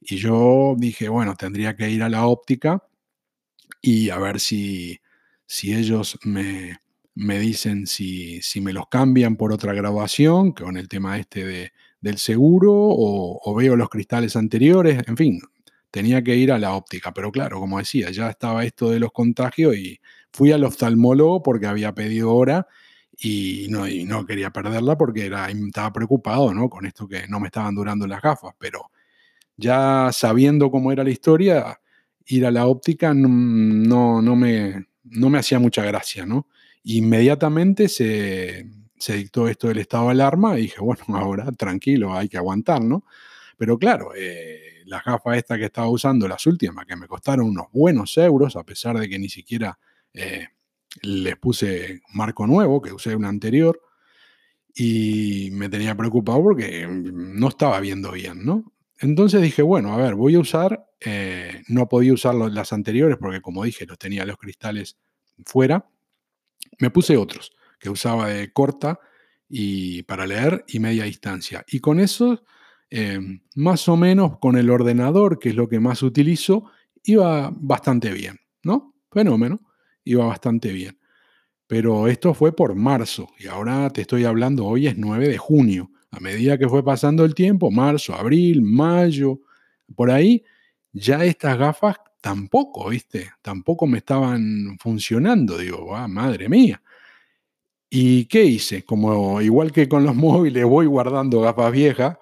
y 0.00 0.16
yo 0.16 0.76
dije, 0.78 1.08
bueno, 1.08 1.34
tendría 1.34 1.74
que 1.74 1.90
ir 1.90 2.04
a 2.04 2.08
la 2.08 2.26
óptica 2.26 2.84
y 3.80 4.10
a 4.10 4.18
ver 4.18 4.38
si, 4.38 5.00
si 5.44 5.74
ellos 5.74 6.20
me, 6.22 6.78
me 7.16 7.40
dicen 7.40 7.88
si, 7.88 8.40
si, 8.42 8.60
me 8.60 8.72
los 8.72 8.86
cambian 8.88 9.34
por 9.34 9.52
otra 9.52 9.74
graduación, 9.74 10.52
con 10.52 10.76
el 10.76 10.88
tema 10.88 11.18
este 11.18 11.44
de, 11.44 11.72
del 12.02 12.18
seguro 12.18 12.72
o, 12.74 13.54
veo 13.54 13.76
los 13.76 13.88
cristales 13.88 14.36
anteriores, 14.36 15.02
en 15.06 15.16
fin, 15.16 15.40
tenía 15.90 16.22
que 16.22 16.36
ir 16.36 16.52
a 16.52 16.58
la 16.58 16.74
óptica, 16.74 17.12
pero 17.14 17.30
claro, 17.32 17.60
como 17.60 17.78
decía, 17.78 18.10
ya 18.10 18.28
estaba 18.28 18.64
esto 18.64 18.90
de 18.90 18.98
los 18.98 19.12
contagios 19.12 19.76
y 19.76 20.00
fui 20.32 20.52
al 20.52 20.64
oftalmólogo 20.64 21.42
porque 21.42 21.66
había 21.66 21.94
pedido 21.94 22.34
hora 22.34 22.66
y 23.16 23.66
no, 23.70 23.86
no 24.06 24.26
quería 24.26 24.50
perderla 24.50 24.98
porque 24.98 25.26
era, 25.26 25.48
estaba 25.48 25.92
preocupado 25.92 26.52
¿no? 26.52 26.68
con 26.68 26.86
esto 26.86 27.06
que 27.06 27.28
no 27.28 27.38
me 27.38 27.46
estaban 27.46 27.74
durando 27.74 28.06
las 28.06 28.20
gafas, 28.20 28.54
pero 28.58 28.90
ya 29.56 30.10
sabiendo 30.12 30.70
cómo 30.70 30.90
era 30.90 31.04
la 31.04 31.10
historia, 31.10 31.80
ir 32.26 32.46
a 32.46 32.50
la 32.50 32.66
óptica 32.66 33.14
no, 33.14 34.20
no, 34.22 34.36
me, 34.36 34.86
no 35.04 35.30
me 35.30 35.38
hacía 35.38 35.58
mucha 35.60 35.84
gracia, 35.84 36.26
¿no? 36.26 36.48
Inmediatamente 36.84 37.88
se, 37.88 38.66
se 39.02 39.14
dictó 39.14 39.48
esto 39.48 39.66
del 39.66 39.78
estado 39.78 40.04
de 40.04 40.10
alarma 40.12 40.56
y 40.56 40.62
dije, 40.62 40.80
bueno, 40.80 41.02
ahora 41.08 41.50
tranquilo, 41.52 42.14
hay 42.16 42.28
que 42.28 42.36
aguantar, 42.36 42.82
¿no? 42.82 43.04
Pero 43.58 43.76
claro, 43.78 44.12
eh, 44.16 44.82
las 44.86 45.04
gafas 45.04 45.36
estas 45.36 45.58
que 45.58 45.64
estaba 45.64 45.88
usando, 45.88 46.28
las 46.28 46.46
últimas, 46.46 46.86
que 46.86 46.96
me 46.96 47.08
costaron 47.08 47.46
unos 47.46 47.66
buenos 47.72 48.16
euros, 48.16 48.56
a 48.56 48.62
pesar 48.62 48.98
de 48.98 49.08
que 49.08 49.18
ni 49.18 49.28
siquiera 49.28 49.78
eh, 50.14 50.46
les 51.02 51.36
puse 51.36 52.00
marco 52.14 52.46
nuevo, 52.46 52.80
que 52.80 52.92
usé 52.92 53.16
una 53.16 53.28
anterior, 53.28 53.80
y 54.74 55.50
me 55.52 55.68
tenía 55.68 55.94
preocupado 55.96 56.42
porque 56.42 56.86
no 56.88 57.48
estaba 57.48 57.78
viendo 57.80 58.12
bien, 58.12 58.44
¿no? 58.44 58.72
Entonces 59.00 59.42
dije, 59.42 59.62
bueno, 59.62 59.92
a 59.92 59.96
ver, 59.96 60.14
voy 60.14 60.36
a 60.36 60.40
usar, 60.40 60.86
eh, 61.00 61.62
no 61.66 61.88
podía 61.88 62.12
usar 62.12 62.36
las 62.36 62.72
anteriores 62.72 63.18
porque 63.18 63.40
como 63.40 63.64
dije, 63.64 63.84
los 63.84 63.98
tenía 63.98 64.24
los 64.24 64.38
cristales 64.38 64.96
fuera, 65.44 65.86
me 66.78 66.90
puse 66.90 67.16
otros 67.16 67.52
que 67.82 67.90
usaba 67.90 68.28
de 68.28 68.52
corta 68.52 69.00
y 69.48 70.04
para 70.04 70.24
leer 70.24 70.64
y 70.68 70.78
media 70.78 71.04
distancia. 71.04 71.64
Y 71.66 71.80
con 71.80 71.98
eso, 71.98 72.44
eh, 72.88 73.18
más 73.56 73.88
o 73.88 73.96
menos 73.96 74.38
con 74.38 74.56
el 74.56 74.70
ordenador, 74.70 75.40
que 75.40 75.48
es 75.48 75.56
lo 75.56 75.68
que 75.68 75.80
más 75.80 76.02
utilizo, 76.04 76.70
iba 77.02 77.52
bastante 77.52 78.12
bien, 78.12 78.38
¿no? 78.62 78.94
Fenómeno, 79.10 79.60
iba 80.04 80.24
bastante 80.24 80.72
bien. 80.72 80.96
Pero 81.66 82.06
esto 82.06 82.34
fue 82.34 82.54
por 82.54 82.76
marzo 82.76 83.28
y 83.38 83.48
ahora 83.48 83.90
te 83.90 84.02
estoy 84.02 84.24
hablando, 84.24 84.64
hoy 84.64 84.86
es 84.86 84.96
9 84.96 85.28
de 85.28 85.38
junio. 85.38 85.90
A 86.12 86.20
medida 86.20 86.58
que 86.58 86.68
fue 86.68 86.84
pasando 86.84 87.24
el 87.24 87.34
tiempo, 87.34 87.70
marzo, 87.70 88.14
abril, 88.14 88.62
mayo, 88.62 89.40
por 89.96 90.10
ahí, 90.10 90.44
ya 90.92 91.24
estas 91.24 91.58
gafas 91.58 91.96
tampoco, 92.20 92.90
¿viste? 92.90 93.32
Tampoco 93.42 93.86
me 93.86 93.98
estaban 93.98 94.76
funcionando. 94.78 95.58
Digo, 95.58 95.96
ah, 95.96 96.06
madre 96.06 96.48
mía. 96.48 96.80
¿Y 97.94 98.24
qué 98.24 98.42
hice? 98.42 98.84
Como 98.84 99.42
igual 99.42 99.70
que 99.70 99.86
con 99.86 100.02
los 100.02 100.14
móviles 100.16 100.64
voy 100.64 100.86
guardando 100.86 101.42
gafas 101.42 101.70
viejas, 101.70 102.16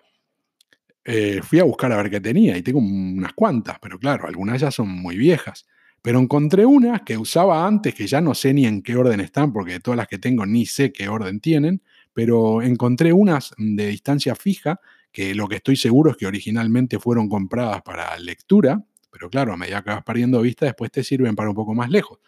eh, 1.05 1.41
fui 1.45 1.61
a 1.61 1.65
buscar 1.65 1.93
a 1.93 1.97
ver 1.97 2.11
qué 2.11 2.21
tenía 2.21 2.59
y 2.59 2.63
tengo 2.63 2.81
unas 2.81 3.35
cuantas, 3.35 3.79
pero 3.81 3.97
claro, 3.97 4.27
algunas 4.27 4.61
ya 4.61 4.73
son 4.73 4.89
muy 4.89 5.17
viejas. 5.17 5.69
Pero 6.03 6.19
encontré 6.19 6.67
unas 6.67 7.03
que 7.03 7.17
usaba 7.17 7.69
antes, 7.69 7.95
que 7.95 8.09
ya 8.09 8.21
no 8.21 8.35
sé 8.35 8.53
ni 8.53 8.67
en 8.67 8.83
qué 8.83 8.97
orden 8.97 9.21
están, 9.21 9.53
porque 9.53 9.75
de 9.75 9.81
todas 9.81 9.97
las 9.97 10.09
que 10.09 10.19
tengo 10.19 10.45
ni 10.45 10.67
sé 10.67 10.93
qué 10.93 11.09
orden 11.09 11.39
tienen, 11.39 11.83
pero 12.13 12.63
encontré 12.63 13.13
unas 13.13 13.55
de 13.57 13.87
distancia 13.87 14.35
fija, 14.35 14.81
que 15.13 15.37
lo 15.37 15.47
que 15.47 15.57
estoy 15.57 15.77
seguro 15.77 16.11
es 16.11 16.17
que 16.17 16.27
originalmente 16.27 16.99
fueron 16.99 17.29
compradas 17.29 17.83
para 17.83 18.19
lectura, 18.19 18.83
pero 19.13 19.31
claro, 19.31 19.53
a 19.53 19.57
medida 19.57 19.83
que 19.83 19.91
vas 19.91 20.03
perdiendo 20.03 20.41
vista, 20.41 20.67
después 20.67 20.91
te 20.91 21.05
sirven 21.05 21.37
para 21.37 21.51
un 21.51 21.55
poco 21.55 21.75
más 21.75 21.91
lejos. 21.91 22.19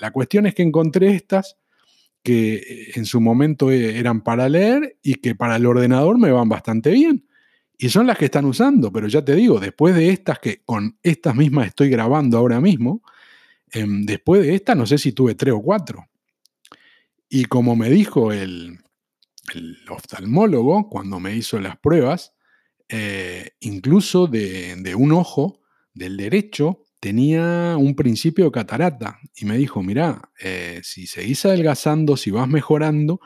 La 0.00 0.12
cuestión 0.12 0.46
es 0.46 0.54
que 0.54 0.62
encontré 0.62 1.14
estas 1.14 1.58
que 2.22 2.54
eh, 2.54 2.92
en 2.94 3.04
su 3.04 3.20
momento 3.20 3.70
eh, 3.70 3.98
eran 3.98 4.22
para 4.22 4.48
leer 4.48 4.98
y 5.02 5.16
que 5.16 5.34
para 5.34 5.56
el 5.56 5.66
ordenador 5.66 6.18
me 6.18 6.30
van 6.30 6.48
bastante 6.48 6.90
bien. 6.90 7.26
Y 7.78 7.88
son 7.88 8.06
las 8.06 8.18
que 8.18 8.26
están 8.26 8.44
usando, 8.44 8.92
pero 8.92 9.08
ya 9.08 9.24
te 9.24 9.34
digo, 9.34 9.58
después 9.58 9.94
de 9.94 10.10
estas 10.10 10.38
que 10.38 10.62
con 10.64 10.98
estas 11.02 11.34
mismas 11.34 11.68
estoy 11.68 11.88
grabando 11.88 12.36
ahora 12.36 12.60
mismo, 12.60 13.02
em, 13.72 14.04
después 14.04 14.42
de 14.42 14.54
estas 14.54 14.76
no 14.76 14.86
sé 14.86 14.98
si 14.98 15.12
tuve 15.12 15.34
tres 15.34 15.54
o 15.54 15.62
cuatro. 15.62 16.06
Y 17.28 17.44
como 17.46 17.76
me 17.76 17.88
dijo 17.88 18.32
el, 18.32 18.80
oftalmólogo 19.88 20.88
cuando 20.88 21.18
me 21.18 21.34
hizo 21.34 21.58
las 21.58 21.76
pruebas, 21.78 22.34
eh, 22.88 23.52
incluso 23.60 24.26
de, 24.26 24.94
un 24.96 25.12
ojo, 25.12 25.60
del 25.94 26.16
derecho, 26.16 26.84
tenía 27.00 27.76
un 27.78 27.96
principio 27.96 28.44
de 28.46 28.52
catarata. 28.52 29.18
Y 29.34 29.46
me 29.46 29.58
dijo, 29.58 29.82
mira, 29.82 30.30
eh, 30.40 30.80
si 30.84 31.06
seguís 31.06 31.44
adelgazando, 31.46 32.16
si 32.16 32.30
vas 32.30 32.48
mejorando, 32.48 33.20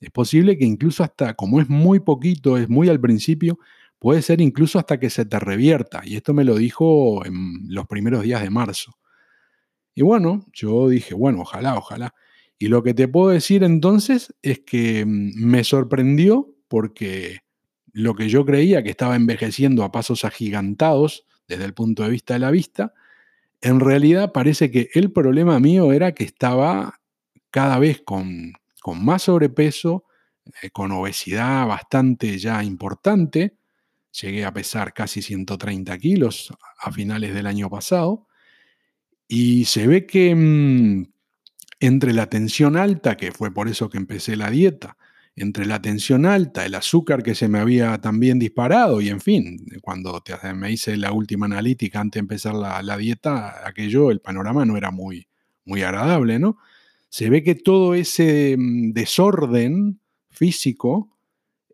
es 0.00 0.10
posible 0.10 0.58
que 0.58 0.64
incluso 0.64 1.04
hasta, 1.04 1.34
como 1.34 1.60
es 1.60 1.68
muy 1.68 2.00
poquito, 2.00 2.56
es 2.56 2.68
muy 2.68 2.88
al 2.88 3.00
principio, 3.00 3.58
Puede 4.00 4.22
ser 4.22 4.40
incluso 4.40 4.78
hasta 4.78 4.98
que 4.98 5.10
se 5.10 5.26
te 5.26 5.38
revierta. 5.38 6.00
Y 6.04 6.16
esto 6.16 6.32
me 6.32 6.42
lo 6.42 6.56
dijo 6.56 7.24
en 7.26 7.66
los 7.68 7.86
primeros 7.86 8.22
días 8.22 8.42
de 8.42 8.48
marzo. 8.48 8.96
Y 9.94 10.02
bueno, 10.02 10.46
yo 10.54 10.88
dije, 10.88 11.14
bueno, 11.14 11.42
ojalá, 11.42 11.76
ojalá. 11.76 12.14
Y 12.58 12.68
lo 12.68 12.82
que 12.82 12.94
te 12.94 13.08
puedo 13.08 13.28
decir 13.28 13.62
entonces 13.62 14.34
es 14.40 14.60
que 14.60 15.04
mm, 15.04 15.44
me 15.44 15.64
sorprendió 15.64 16.48
porque 16.68 17.40
lo 17.92 18.14
que 18.14 18.30
yo 18.30 18.46
creía 18.46 18.82
que 18.82 18.88
estaba 18.88 19.16
envejeciendo 19.16 19.84
a 19.84 19.92
pasos 19.92 20.24
agigantados 20.24 21.26
desde 21.46 21.66
el 21.66 21.74
punto 21.74 22.02
de 22.02 22.10
vista 22.10 22.32
de 22.34 22.40
la 22.40 22.50
vista, 22.50 22.94
en 23.60 23.80
realidad 23.80 24.32
parece 24.32 24.70
que 24.70 24.90
el 24.94 25.12
problema 25.12 25.60
mío 25.60 25.92
era 25.92 26.12
que 26.12 26.24
estaba 26.24 27.00
cada 27.50 27.78
vez 27.78 28.02
con, 28.04 28.52
con 28.82 29.04
más 29.04 29.22
sobrepeso, 29.22 30.04
eh, 30.62 30.70
con 30.70 30.92
obesidad 30.92 31.66
bastante 31.66 32.38
ya 32.38 32.62
importante, 32.64 33.56
Llegué 34.12 34.44
a 34.44 34.52
pesar 34.52 34.92
casi 34.92 35.22
130 35.22 35.96
kilos 35.98 36.52
a 36.78 36.90
finales 36.90 37.32
del 37.32 37.46
año 37.46 37.70
pasado. 37.70 38.26
Y 39.28 39.66
se 39.66 39.86
ve 39.86 40.06
que 40.06 40.34
mm, 40.34 41.12
entre 41.78 42.12
la 42.12 42.26
tensión 42.26 42.76
alta, 42.76 43.16
que 43.16 43.30
fue 43.30 43.52
por 43.54 43.68
eso 43.68 43.88
que 43.88 43.98
empecé 43.98 44.36
la 44.36 44.50
dieta, 44.50 44.96
entre 45.36 45.66
la 45.66 45.80
tensión 45.80 46.26
alta, 46.26 46.66
el 46.66 46.74
azúcar 46.74 47.22
que 47.22 47.34
se 47.34 47.48
me 47.48 47.58
había 47.58 47.98
también 48.00 48.38
disparado 48.38 49.00
y 49.00 49.08
en 49.08 49.20
fin, 49.20 49.64
cuando 49.80 50.22
me 50.54 50.72
hice 50.72 50.96
la 50.96 51.12
última 51.12 51.46
analítica 51.46 52.00
antes 52.00 52.18
de 52.18 52.20
empezar 52.20 52.54
la, 52.54 52.82
la, 52.82 52.96
dieta, 52.96 53.66
aquello, 53.66 54.10
el 54.10 54.20
panorama 54.20 54.64
no 54.64 54.76
era 54.76 54.90
muy, 54.90 55.28
muy 55.64 55.82
agradable, 55.82 56.38
¿no? 56.38 56.58
Se 57.08 57.30
ve 57.30 57.42
que 57.42 57.54
todo 57.54 57.94
ese 57.94 58.56
mm, 58.58 58.92
desorden 58.92 60.00
físico 60.30 61.10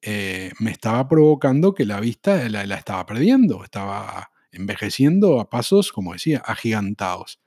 eh, 0.03 0.53
me 0.61 0.71
estaba 0.71 1.09
provocando 1.09 1.75
que 1.75 1.85
la 1.85 2.01
vista 2.01 2.49
la, 2.49 2.63
estaba 2.63 3.05
perdiendo, 3.07 3.65
estaba 3.65 4.31
envejeciendo 4.53 5.41
a 5.41 5.51
pasos, 5.51 5.93
como 5.93 6.13
decía, 6.13 6.39
agigantados. 6.39 7.41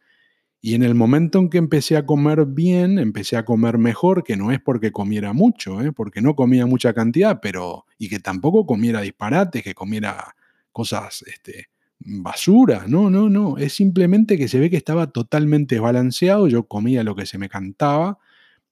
Y 0.61 0.75
en 0.75 0.83
el 0.83 0.93
momento 0.93 1.39
en 1.39 1.49
que 1.49 1.57
empecé 1.57 1.95
a 1.95 2.05
comer 2.05 2.45
bien, 2.45 2.99
empecé 2.99 3.37
a 3.37 3.45
comer 3.45 3.77
mejor, 3.77 4.23
que 4.23 4.35
no 4.35 4.51
es 4.51 4.59
porque 4.59 4.91
comiera 4.91 5.31
mucho, 5.31 5.81
¿eh? 5.81 5.93
porque 5.93 6.21
no 6.21 6.35
comía 6.35 6.65
mucha 6.65 6.93
cantidad, 6.93 7.39
pero 7.41 7.85
y 7.97 8.09
que 8.09 8.19
tampoco 8.19 8.65
comiera 8.65 9.01
disparates, 9.01 9.63
que 9.63 9.73
comiera 9.73 10.35
cosas 10.73 11.23
este, 11.27 11.69
basura, 11.99 12.85
no, 12.87 13.09
no, 13.09 13.29
no, 13.29 13.57
es 13.57 13.73
simplemente 13.73 14.37
que 14.37 14.47
se 14.49 14.59
ve 14.59 14.69
que 14.69 14.77
estaba 14.77 15.07
totalmente 15.07 15.75
desbalanceado, 15.75 16.47
yo 16.47 16.67
comía 16.67 17.03
lo 17.03 17.15
que 17.15 17.25
se 17.25 17.37
me 17.37 17.47
cantaba, 17.47 18.19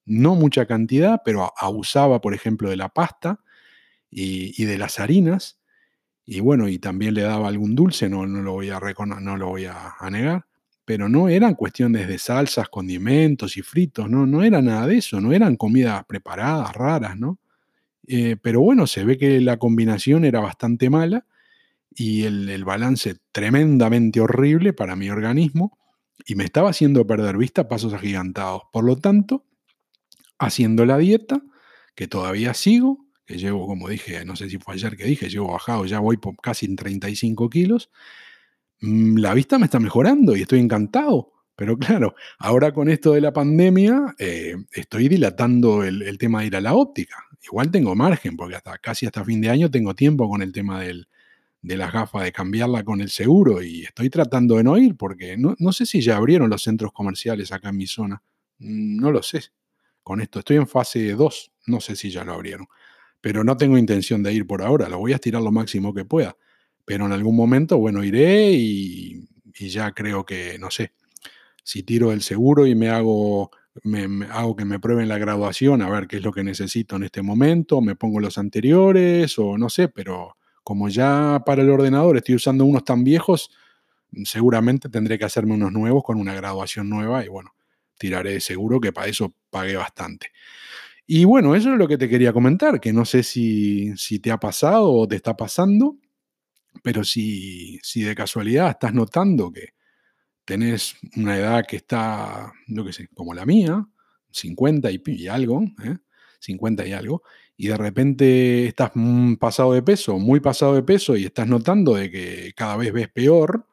no 0.06 0.36
mucha 0.36 0.65
cantidad, 0.65 1.21
pero 1.23 1.54
abusaba, 1.58 2.19
por 2.21 2.34
ejemplo, 2.34 2.69
de 2.69 2.78
la 2.78 2.89
pasta, 2.89 3.39
y, 4.10 4.65
de 4.65 4.78
las 4.78 5.00
harinas. 5.00 5.60
Y 6.26 6.39
bueno, 6.41 6.67
y 6.67 6.80
también 6.80 7.13
le 7.13 7.21
daba 7.21 7.47
algún 7.47 7.76
dulce, 7.76 8.10
no, 8.10 8.26
no 8.28 8.41
lo 8.41 8.54
voy, 8.54 8.69
a, 8.69 8.80
no 9.21 9.38
lo 9.38 9.47
voy 9.47 9.65
a, 9.65 9.95
negar. 10.12 10.45
Pero 10.88 11.10
no 11.10 11.28
eran 11.28 11.56
cuestiones 11.56 12.08
de 12.08 12.17
salsas, 12.17 12.69
condimentos 12.69 13.58
y 13.58 13.62
fritos, 13.62 14.10
no, 14.10 14.26
no 14.26 14.41
era 14.41 14.62
nada 14.62 14.88
de 14.88 15.00
eso, 15.00 15.19
no 15.19 15.34
eran 15.34 15.58
comidas 15.58 16.06
preparadas, 16.06 16.73
raras, 16.73 17.19
¿no? 17.19 17.39
Eh, 18.08 18.38
pero 18.41 18.62
bueno, 18.62 18.88
se 18.88 19.04
ve 19.04 19.17
que 19.17 19.41
la 19.41 19.58
combinación 19.58 20.23
era 20.23 20.39
bastante 20.39 20.89
mala 20.89 21.26
y 21.93 22.23
el, 22.23 22.63
balance 22.63 23.17
tremendamente 23.34 24.21
horrible 24.21 24.71
para 24.71 24.95
mi 24.95 25.10
organismo 25.10 25.78
y 26.26 26.36
me 26.36 26.45
estaba 26.45 26.69
haciendo 26.69 27.06
perder 27.06 27.36
vista 27.36 27.67
pasos 27.67 27.93
agigantados. 27.93 28.62
Por 28.71 28.86
lo 28.86 28.95
tanto, 28.95 29.43
haciendo 30.39 30.86
la 30.86 30.97
dieta, 30.97 31.41
que 31.95 32.08
todavía 32.08 32.54
sigo, 32.54 33.06
que 33.26 33.38
llevo, 33.38 33.67
como 33.67 33.89
dije, 33.89 34.23
no 34.23 34.38
sé 34.38 34.50
si 34.50 34.58
fue 34.58 34.76
ayer 34.76 34.95
que 34.95 35.04
dije, 35.04 35.30
llevo 35.30 35.52
bajado, 35.52 35.86
ya 35.86 36.00
voy 36.00 36.15
por 36.15 36.38
casi 36.38 36.65
en 36.65 36.78
35 36.78 37.50
kilos, 37.50 37.89
la 38.82 39.34
vista 39.34 39.58
me 39.58 39.66
está 39.66 39.80
mejorando 39.80 40.36
y 40.36 40.42
estoy 40.42 40.60
encantado. 40.60 41.34
Pero 41.56 41.78
claro, 41.78 42.16
ahora 42.38 42.72
con 42.72 42.88
esto 42.90 43.13
de 43.13 43.22
la 43.22 43.34
pandemia, 43.34 44.16
eh, 44.20 44.56
estoy 44.72 45.10
dilatando 45.10 45.84
el, 45.84 46.18
tema 46.20 46.42
de 46.42 46.48
ir 46.48 46.56
a 46.56 46.62
la 46.62 46.76
óptica. 46.76 47.16
Igual 47.44 47.72
tengo 47.72 47.96
margen, 47.96 48.38
porque 48.38 48.56
hasta 48.56 48.78
casi 48.78 49.06
hasta 49.06 49.24
fin 49.24 49.42
de 49.42 49.50
año 49.50 49.72
tengo 49.72 49.96
tiempo 49.96 50.30
con 50.30 50.42
el 50.42 50.52
tema 50.52 50.82
de 50.82 51.78
las 51.78 51.92
gafas, 51.92 52.24
de 52.24 52.32
cambiarla 52.32 52.84
con 52.84 53.02
el 53.02 53.10
seguro, 53.10 53.63
y 53.63 53.84
estoy 53.84 54.10
tratando 54.10 54.58
de 54.58 54.63
no 54.63 54.78
ir, 54.78 54.96
porque 54.96 55.38
no, 55.38 55.56
no 55.58 55.72
sé 55.72 55.86
si 55.86 56.02
ya 56.02 56.18
abrieron 56.18 56.50
los 56.50 56.62
centros 56.62 56.92
comerciales 56.92 57.52
acá 57.52 57.70
en 57.70 57.78
mi 57.78 57.88
zona. 57.88 58.22
Mm, 58.60 59.00
no 59.00 59.12
lo 59.12 59.24
sé. 59.24 59.42
Con 60.04 60.22
esto 60.22 60.40
estoy 60.40 60.58
en 60.58 60.68
fase 60.68 61.13
2, 61.13 61.52
no 61.68 61.82
sé 61.82 61.96
si 61.96 62.12
ya 62.12 62.24
lo 62.24 62.34
abrieron 62.34 62.68
pero 63.22 63.44
no 63.44 63.58
tengo 63.58 63.78
intención 63.78 64.24
de 64.24 64.34
ir 64.34 64.48
por 64.48 64.62
ahora, 64.62 64.90
lo 64.90 65.00
voy 65.00 65.12
a 65.12 65.16
estirar 65.16 65.42
lo 65.42 65.52
máximo 65.52 65.94
que 65.94 66.06
pueda. 66.06 66.38
Pero 66.88 67.06
en 67.06 67.12
algún 67.12 67.36
momento, 67.36 67.78
bueno, 67.78 68.02
iré 68.02 68.54
y, 68.54 69.28
ya 69.60 69.91
creo 69.91 70.26
que, 70.26 70.58
no 70.58 70.71
sé, 70.71 70.93
si 71.62 71.84
tiro 71.84 72.13
el 72.13 72.21
seguro 72.21 72.65
y 72.65 72.76
me 72.76 72.88
hago, 72.88 73.52
me, 73.84 74.26
hago 74.28 74.56
que 74.56 74.63
me 74.63 74.80
prueben 74.80 75.10
la 75.10 75.17
graduación, 75.17 75.82
a 75.82 75.89
ver 75.89 76.08
qué 76.08 76.15
es 76.15 76.23
lo 76.23 76.32
que 76.32 76.45
necesito 76.45 76.95
en 76.95 77.04
este 77.04 77.21
momento, 77.21 77.82
me 77.82 77.95
pongo 77.95 78.21
los 78.21 78.38
anteriores 78.38 79.38
o 79.38 79.58
no 79.58 79.67
sé, 79.67 79.89
pero 79.89 80.38
como 80.63 80.88
ya 80.88 81.43
para 81.45 81.62
el 81.62 81.69
ordenador 81.69 82.15
estoy 82.15 82.36
usando 82.36 82.63
unos 82.63 82.86
tan 82.86 83.04
viejos, 83.04 83.52
seguramente 84.23 84.88
tendré 84.88 85.19
que 85.19 85.26
hacerme 85.26 85.56
unos 85.56 85.73
nuevos 85.73 86.06
con 86.06 86.17
una 86.17 86.34
graduación 86.36 86.89
nueva 86.89 87.26
y 87.26 87.28
bueno, 87.28 87.54
tiraré 87.97 88.39
seguro 88.39 88.80
que 88.80 88.93
para 88.93 89.08
eso 89.08 89.34
pagué 89.50 89.76
bastante. 89.76 90.32
Y 91.06 91.26
bueno, 91.26 91.54
eso 91.54 91.73
es 91.73 91.78
lo 91.78 91.88
que 91.89 91.97
te 91.97 92.08
quería 92.08 92.32
comentar, 92.32 92.80
que 92.80 92.93
no 92.93 93.04
sé 93.04 93.23
si, 93.23 93.93
te 94.21 94.32
ha 94.32 94.38
pasado 94.38 94.93
o 94.93 95.06
te 95.06 95.17
está 95.17 95.36
pasando, 95.36 95.97
pero 96.84 97.04
si, 97.04 97.80
si 97.84 98.02
de 98.04 98.16
casualidad 98.16 98.70
estás 98.70 98.94
notando 98.94 99.52
que 99.52 99.74
tenés 100.48 100.96
una 101.18 101.38
edad 101.38 101.66
que 101.68 101.76
está, 101.76 102.54
no 102.68 102.86
qué 102.86 102.94
sé, 102.94 103.10
como 103.13 103.34
la 103.34 103.46
mía, 103.46 103.86
50 104.32 104.90
y, 104.92 105.28
algo, 105.28 105.63
¿eh? 105.84 105.98
50 106.40 106.88
y 106.88 106.94
algo, 106.94 107.24
y 107.58 107.68
de 107.68 107.76
repente 107.78 108.68
estás 108.68 108.92
pasado 109.40 109.74
de 109.74 109.82
peso, 109.82 110.20
muy 110.20 110.40
pasado 110.40 110.76
de 110.76 110.84
peso, 110.84 111.18
y 111.18 111.26
estás 111.26 111.48
notando 111.48 111.96
de 111.96 112.10
que 112.10 112.54
cada 112.56 112.78
vez 112.78 112.94
ves 112.94 113.10
peor, 113.10 113.68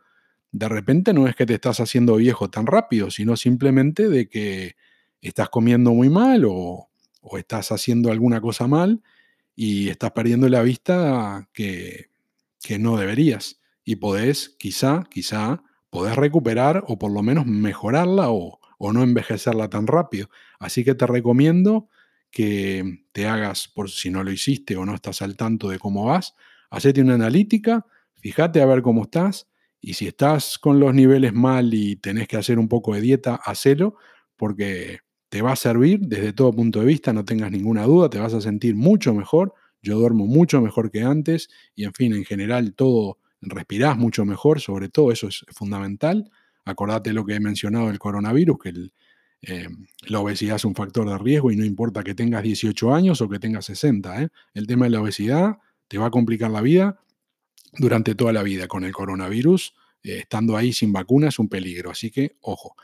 de 0.50 0.68
repente 0.68 1.12
no 1.12 1.28
es 1.28 1.36
que 1.36 1.46
te 1.46 1.54
estás 1.54 1.78
haciendo 1.80 2.16
viejo 2.16 2.50
tan 2.50 2.66
rápido, 2.66 3.10
sino 3.10 3.36
simplemente 3.36 4.08
de 4.08 4.28
que 4.28 4.74
estás 5.20 5.50
comiendo 5.50 5.92
muy 5.92 6.08
mal 6.08 6.44
o, 6.44 6.88
o 7.20 7.38
estás 7.38 7.70
haciendo 7.70 8.10
alguna 8.10 8.40
cosa 8.40 8.66
mal 8.66 9.00
y 9.54 9.90
estás 9.90 10.10
perdiendo 10.10 10.48
la 10.48 10.62
vista 10.62 11.48
que, 11.52 12.08
que 12.64 12.78
no 12.78 12.96
deberías. 12.96 13.60
Y 13.84 13.96
podés, 13.96 14.56
quizá, 14.58 15.04
quizá, 15.10 15.62
podés 15.90 16.16
recuperar 16.16 16.82
o 16.88 16.98
por 16.98 17.12
lo 17.12 17.22
menos 17.22 17.46
mejorarla 17.46 18.30
o, 18.30 18.58
o 18.78 18.92
no 18.92 19.02
envejecerla 19.02 19.68
tan 19.68 19.86
rápido. 19.86 20.28
Así 20.58 20.84
que 20.84 20.94
te 20.94 21.06
recomiendo 21.06 21.88
que 22.30 23.04
te 23.12 23.26
hagas, 23.28 23.68
por 23.68 23.90
si 23.90 24.10
no 24.10 24.24
lo 24.24 24.32
hiciste 24.32 24.76
o 24.76 24.84
no 24.84 24.94
estás 24.94 25.22
al 25.22 25.36
tanto 25.36 25.68
de 25.68 25.78
cómo 25.78 26.06
vas, 26.06 26.34
hacete 26.70 27.00
una 27.00 27.14
analítica, 27.14 27.86
fíjate 28.16 28.60
a 28.60 28.66
ver 28.66 28.82
cómo 28.82 29.04
estás 29.04 29.46
y 29.80 29.94
si 29.94 30.08
estás 30.08 30.58
con 30.58 30.80
los 30.80 30.94
niveles 30.94 31.32
mal 31.32 31.72
y 31.74 31.96
tenés 31.96 32.26
que 32.26 32.38
hacer 32.38 32.58
un 32.58 32.68
poco 32.68 32.94
de 32.94 33.02
dieta, 33.02 33.36
hacelo 33.36 33.96
porque 34.36 35.00
te 35.28 35.42
va 35.42 35.52
a 35.52 35.56
servir 35.56 36.00
desde 36.00 36.32
todo 36.32 36.52
punto 36.52 36.80
de 36.80 36.86
vista, 36.86 37.12
no 37.12 37.24
tengas 37.24 37.52
ninguna 37.52 37.84
duda, 37.84 38.08
te 38.08 38.18
vas 38.18 38.34
a 38.34 38.40
sentir 38.40 38.74
mucho 38.74 39.14
mejor. 39.14 39.54
Yo 39.84 39.98
duermo 39.98 40.26
mucho 40.26 40.60
mejor 40.60 40.90
que 40.90 41.02
antes 41.02 41.50
y 41.74 41.84
en 41.84 41.92
fin, 41.92 42.14
en 42.14 42.24
general 42.24 42.74
todo, 42.74 43.18
respirás 43.42 43.96
mucho 43.96 44.24
mejor, 44.24 44.60
sobre 44.60 44.88
todo 44.88 45.12
eso 45.12 45.28
es 45.28 45.44
fundamental. 45.52 46.30
Acordate 46.64 47.12
lo 47.12 47.24
que 47.24 47.34
he 47.34 47.40
mencionado 47.40 47.88
del 47.88 47.98
coronavirus, 47.98 48.56
que 48.58 48.72
eh, 49.42 49.68
la 50.06 50.20
obesidad 50.20 50.56
es 50.56 50.64
un 50.64 50.74
factor 50.74 51.08
de 51.08 51.18
riesgo 51.18 51.50
y 51.50 51.56
no 51.56 51.64
importa 51.64 52.02
que 52.02 52.14
tengas 52.14 52.42
18 52.42 52.94
años 52.94 53.20
o 53.20 53.28
que 53.28 53.38
tengas 53.38 53.66
60. 53.66 54.22
¿eh? 54.22 54.28
El 54.54 54.66
tema 54.66 54.86
de 54.86 54.90
la 54.90 55.02
obesidad 55.02 55.58
te 55.86 55.98
va 55.98 56.06
a 56.06 56.10
complicar 56.10 56.50
la 56.50 56.62
vida 56.62 56.98
durante 57.76 58.14
toda 58.14 58.32
la 58.32 58.42
vida. 58.42 58.66
Con 58.68 58.84
el 58.84 58.92
coronavirus, 58.92 59.74
eh, 60.02 60.20
estando 60.20 60.56
ahí 60.56 60.72
sin 60.72 60.92
vacuna, 60.94 61.28
es 61.28 61.38
un 61.38 61.48
peligro. 61.48 61.90
Así 61.90 62.10
que, 62.10 62.36
ojo. 62.40 62.74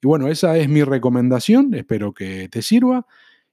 Y 0.00 0.06
bueno, 0.06 0.28
esa 0.28 0.56
es 0.56 0.68
mi 0.68 0.84
recomendación. 0.84 1.74
Espero 1.74 2.14
que 2.14 2.48
te 2.48 2.62
sirva. 2.62 3.06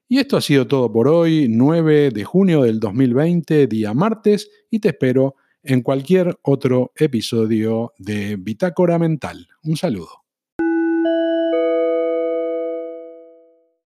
Y 0.08 0.18
esto 0.18 0.36
ha 0.36 0.40
sido 0.40 0.66
todo 0.66 0.92
por 0.92 1.08
hoy, 1.08 1.46
9 1.48 2.10
de 2.10 2.24
junio 2.24 2.62
del 2.62 2.80
2020, 2.80 3.66
día 3.66 3.94
martes, 3.94 4.50
y 4.70 4.78
te 4.80 4.88
espero 4.88 5.36
en 5.62 5.82
cualquier 5.82 6.38
otro 6.42 6.92
episodio 6.96 7.92
de 7.98 8.36
Bitácora 8.36 8.98
Mental. 8.98 9.48
Un 9.62 9.76
saludo. 9.76 10.21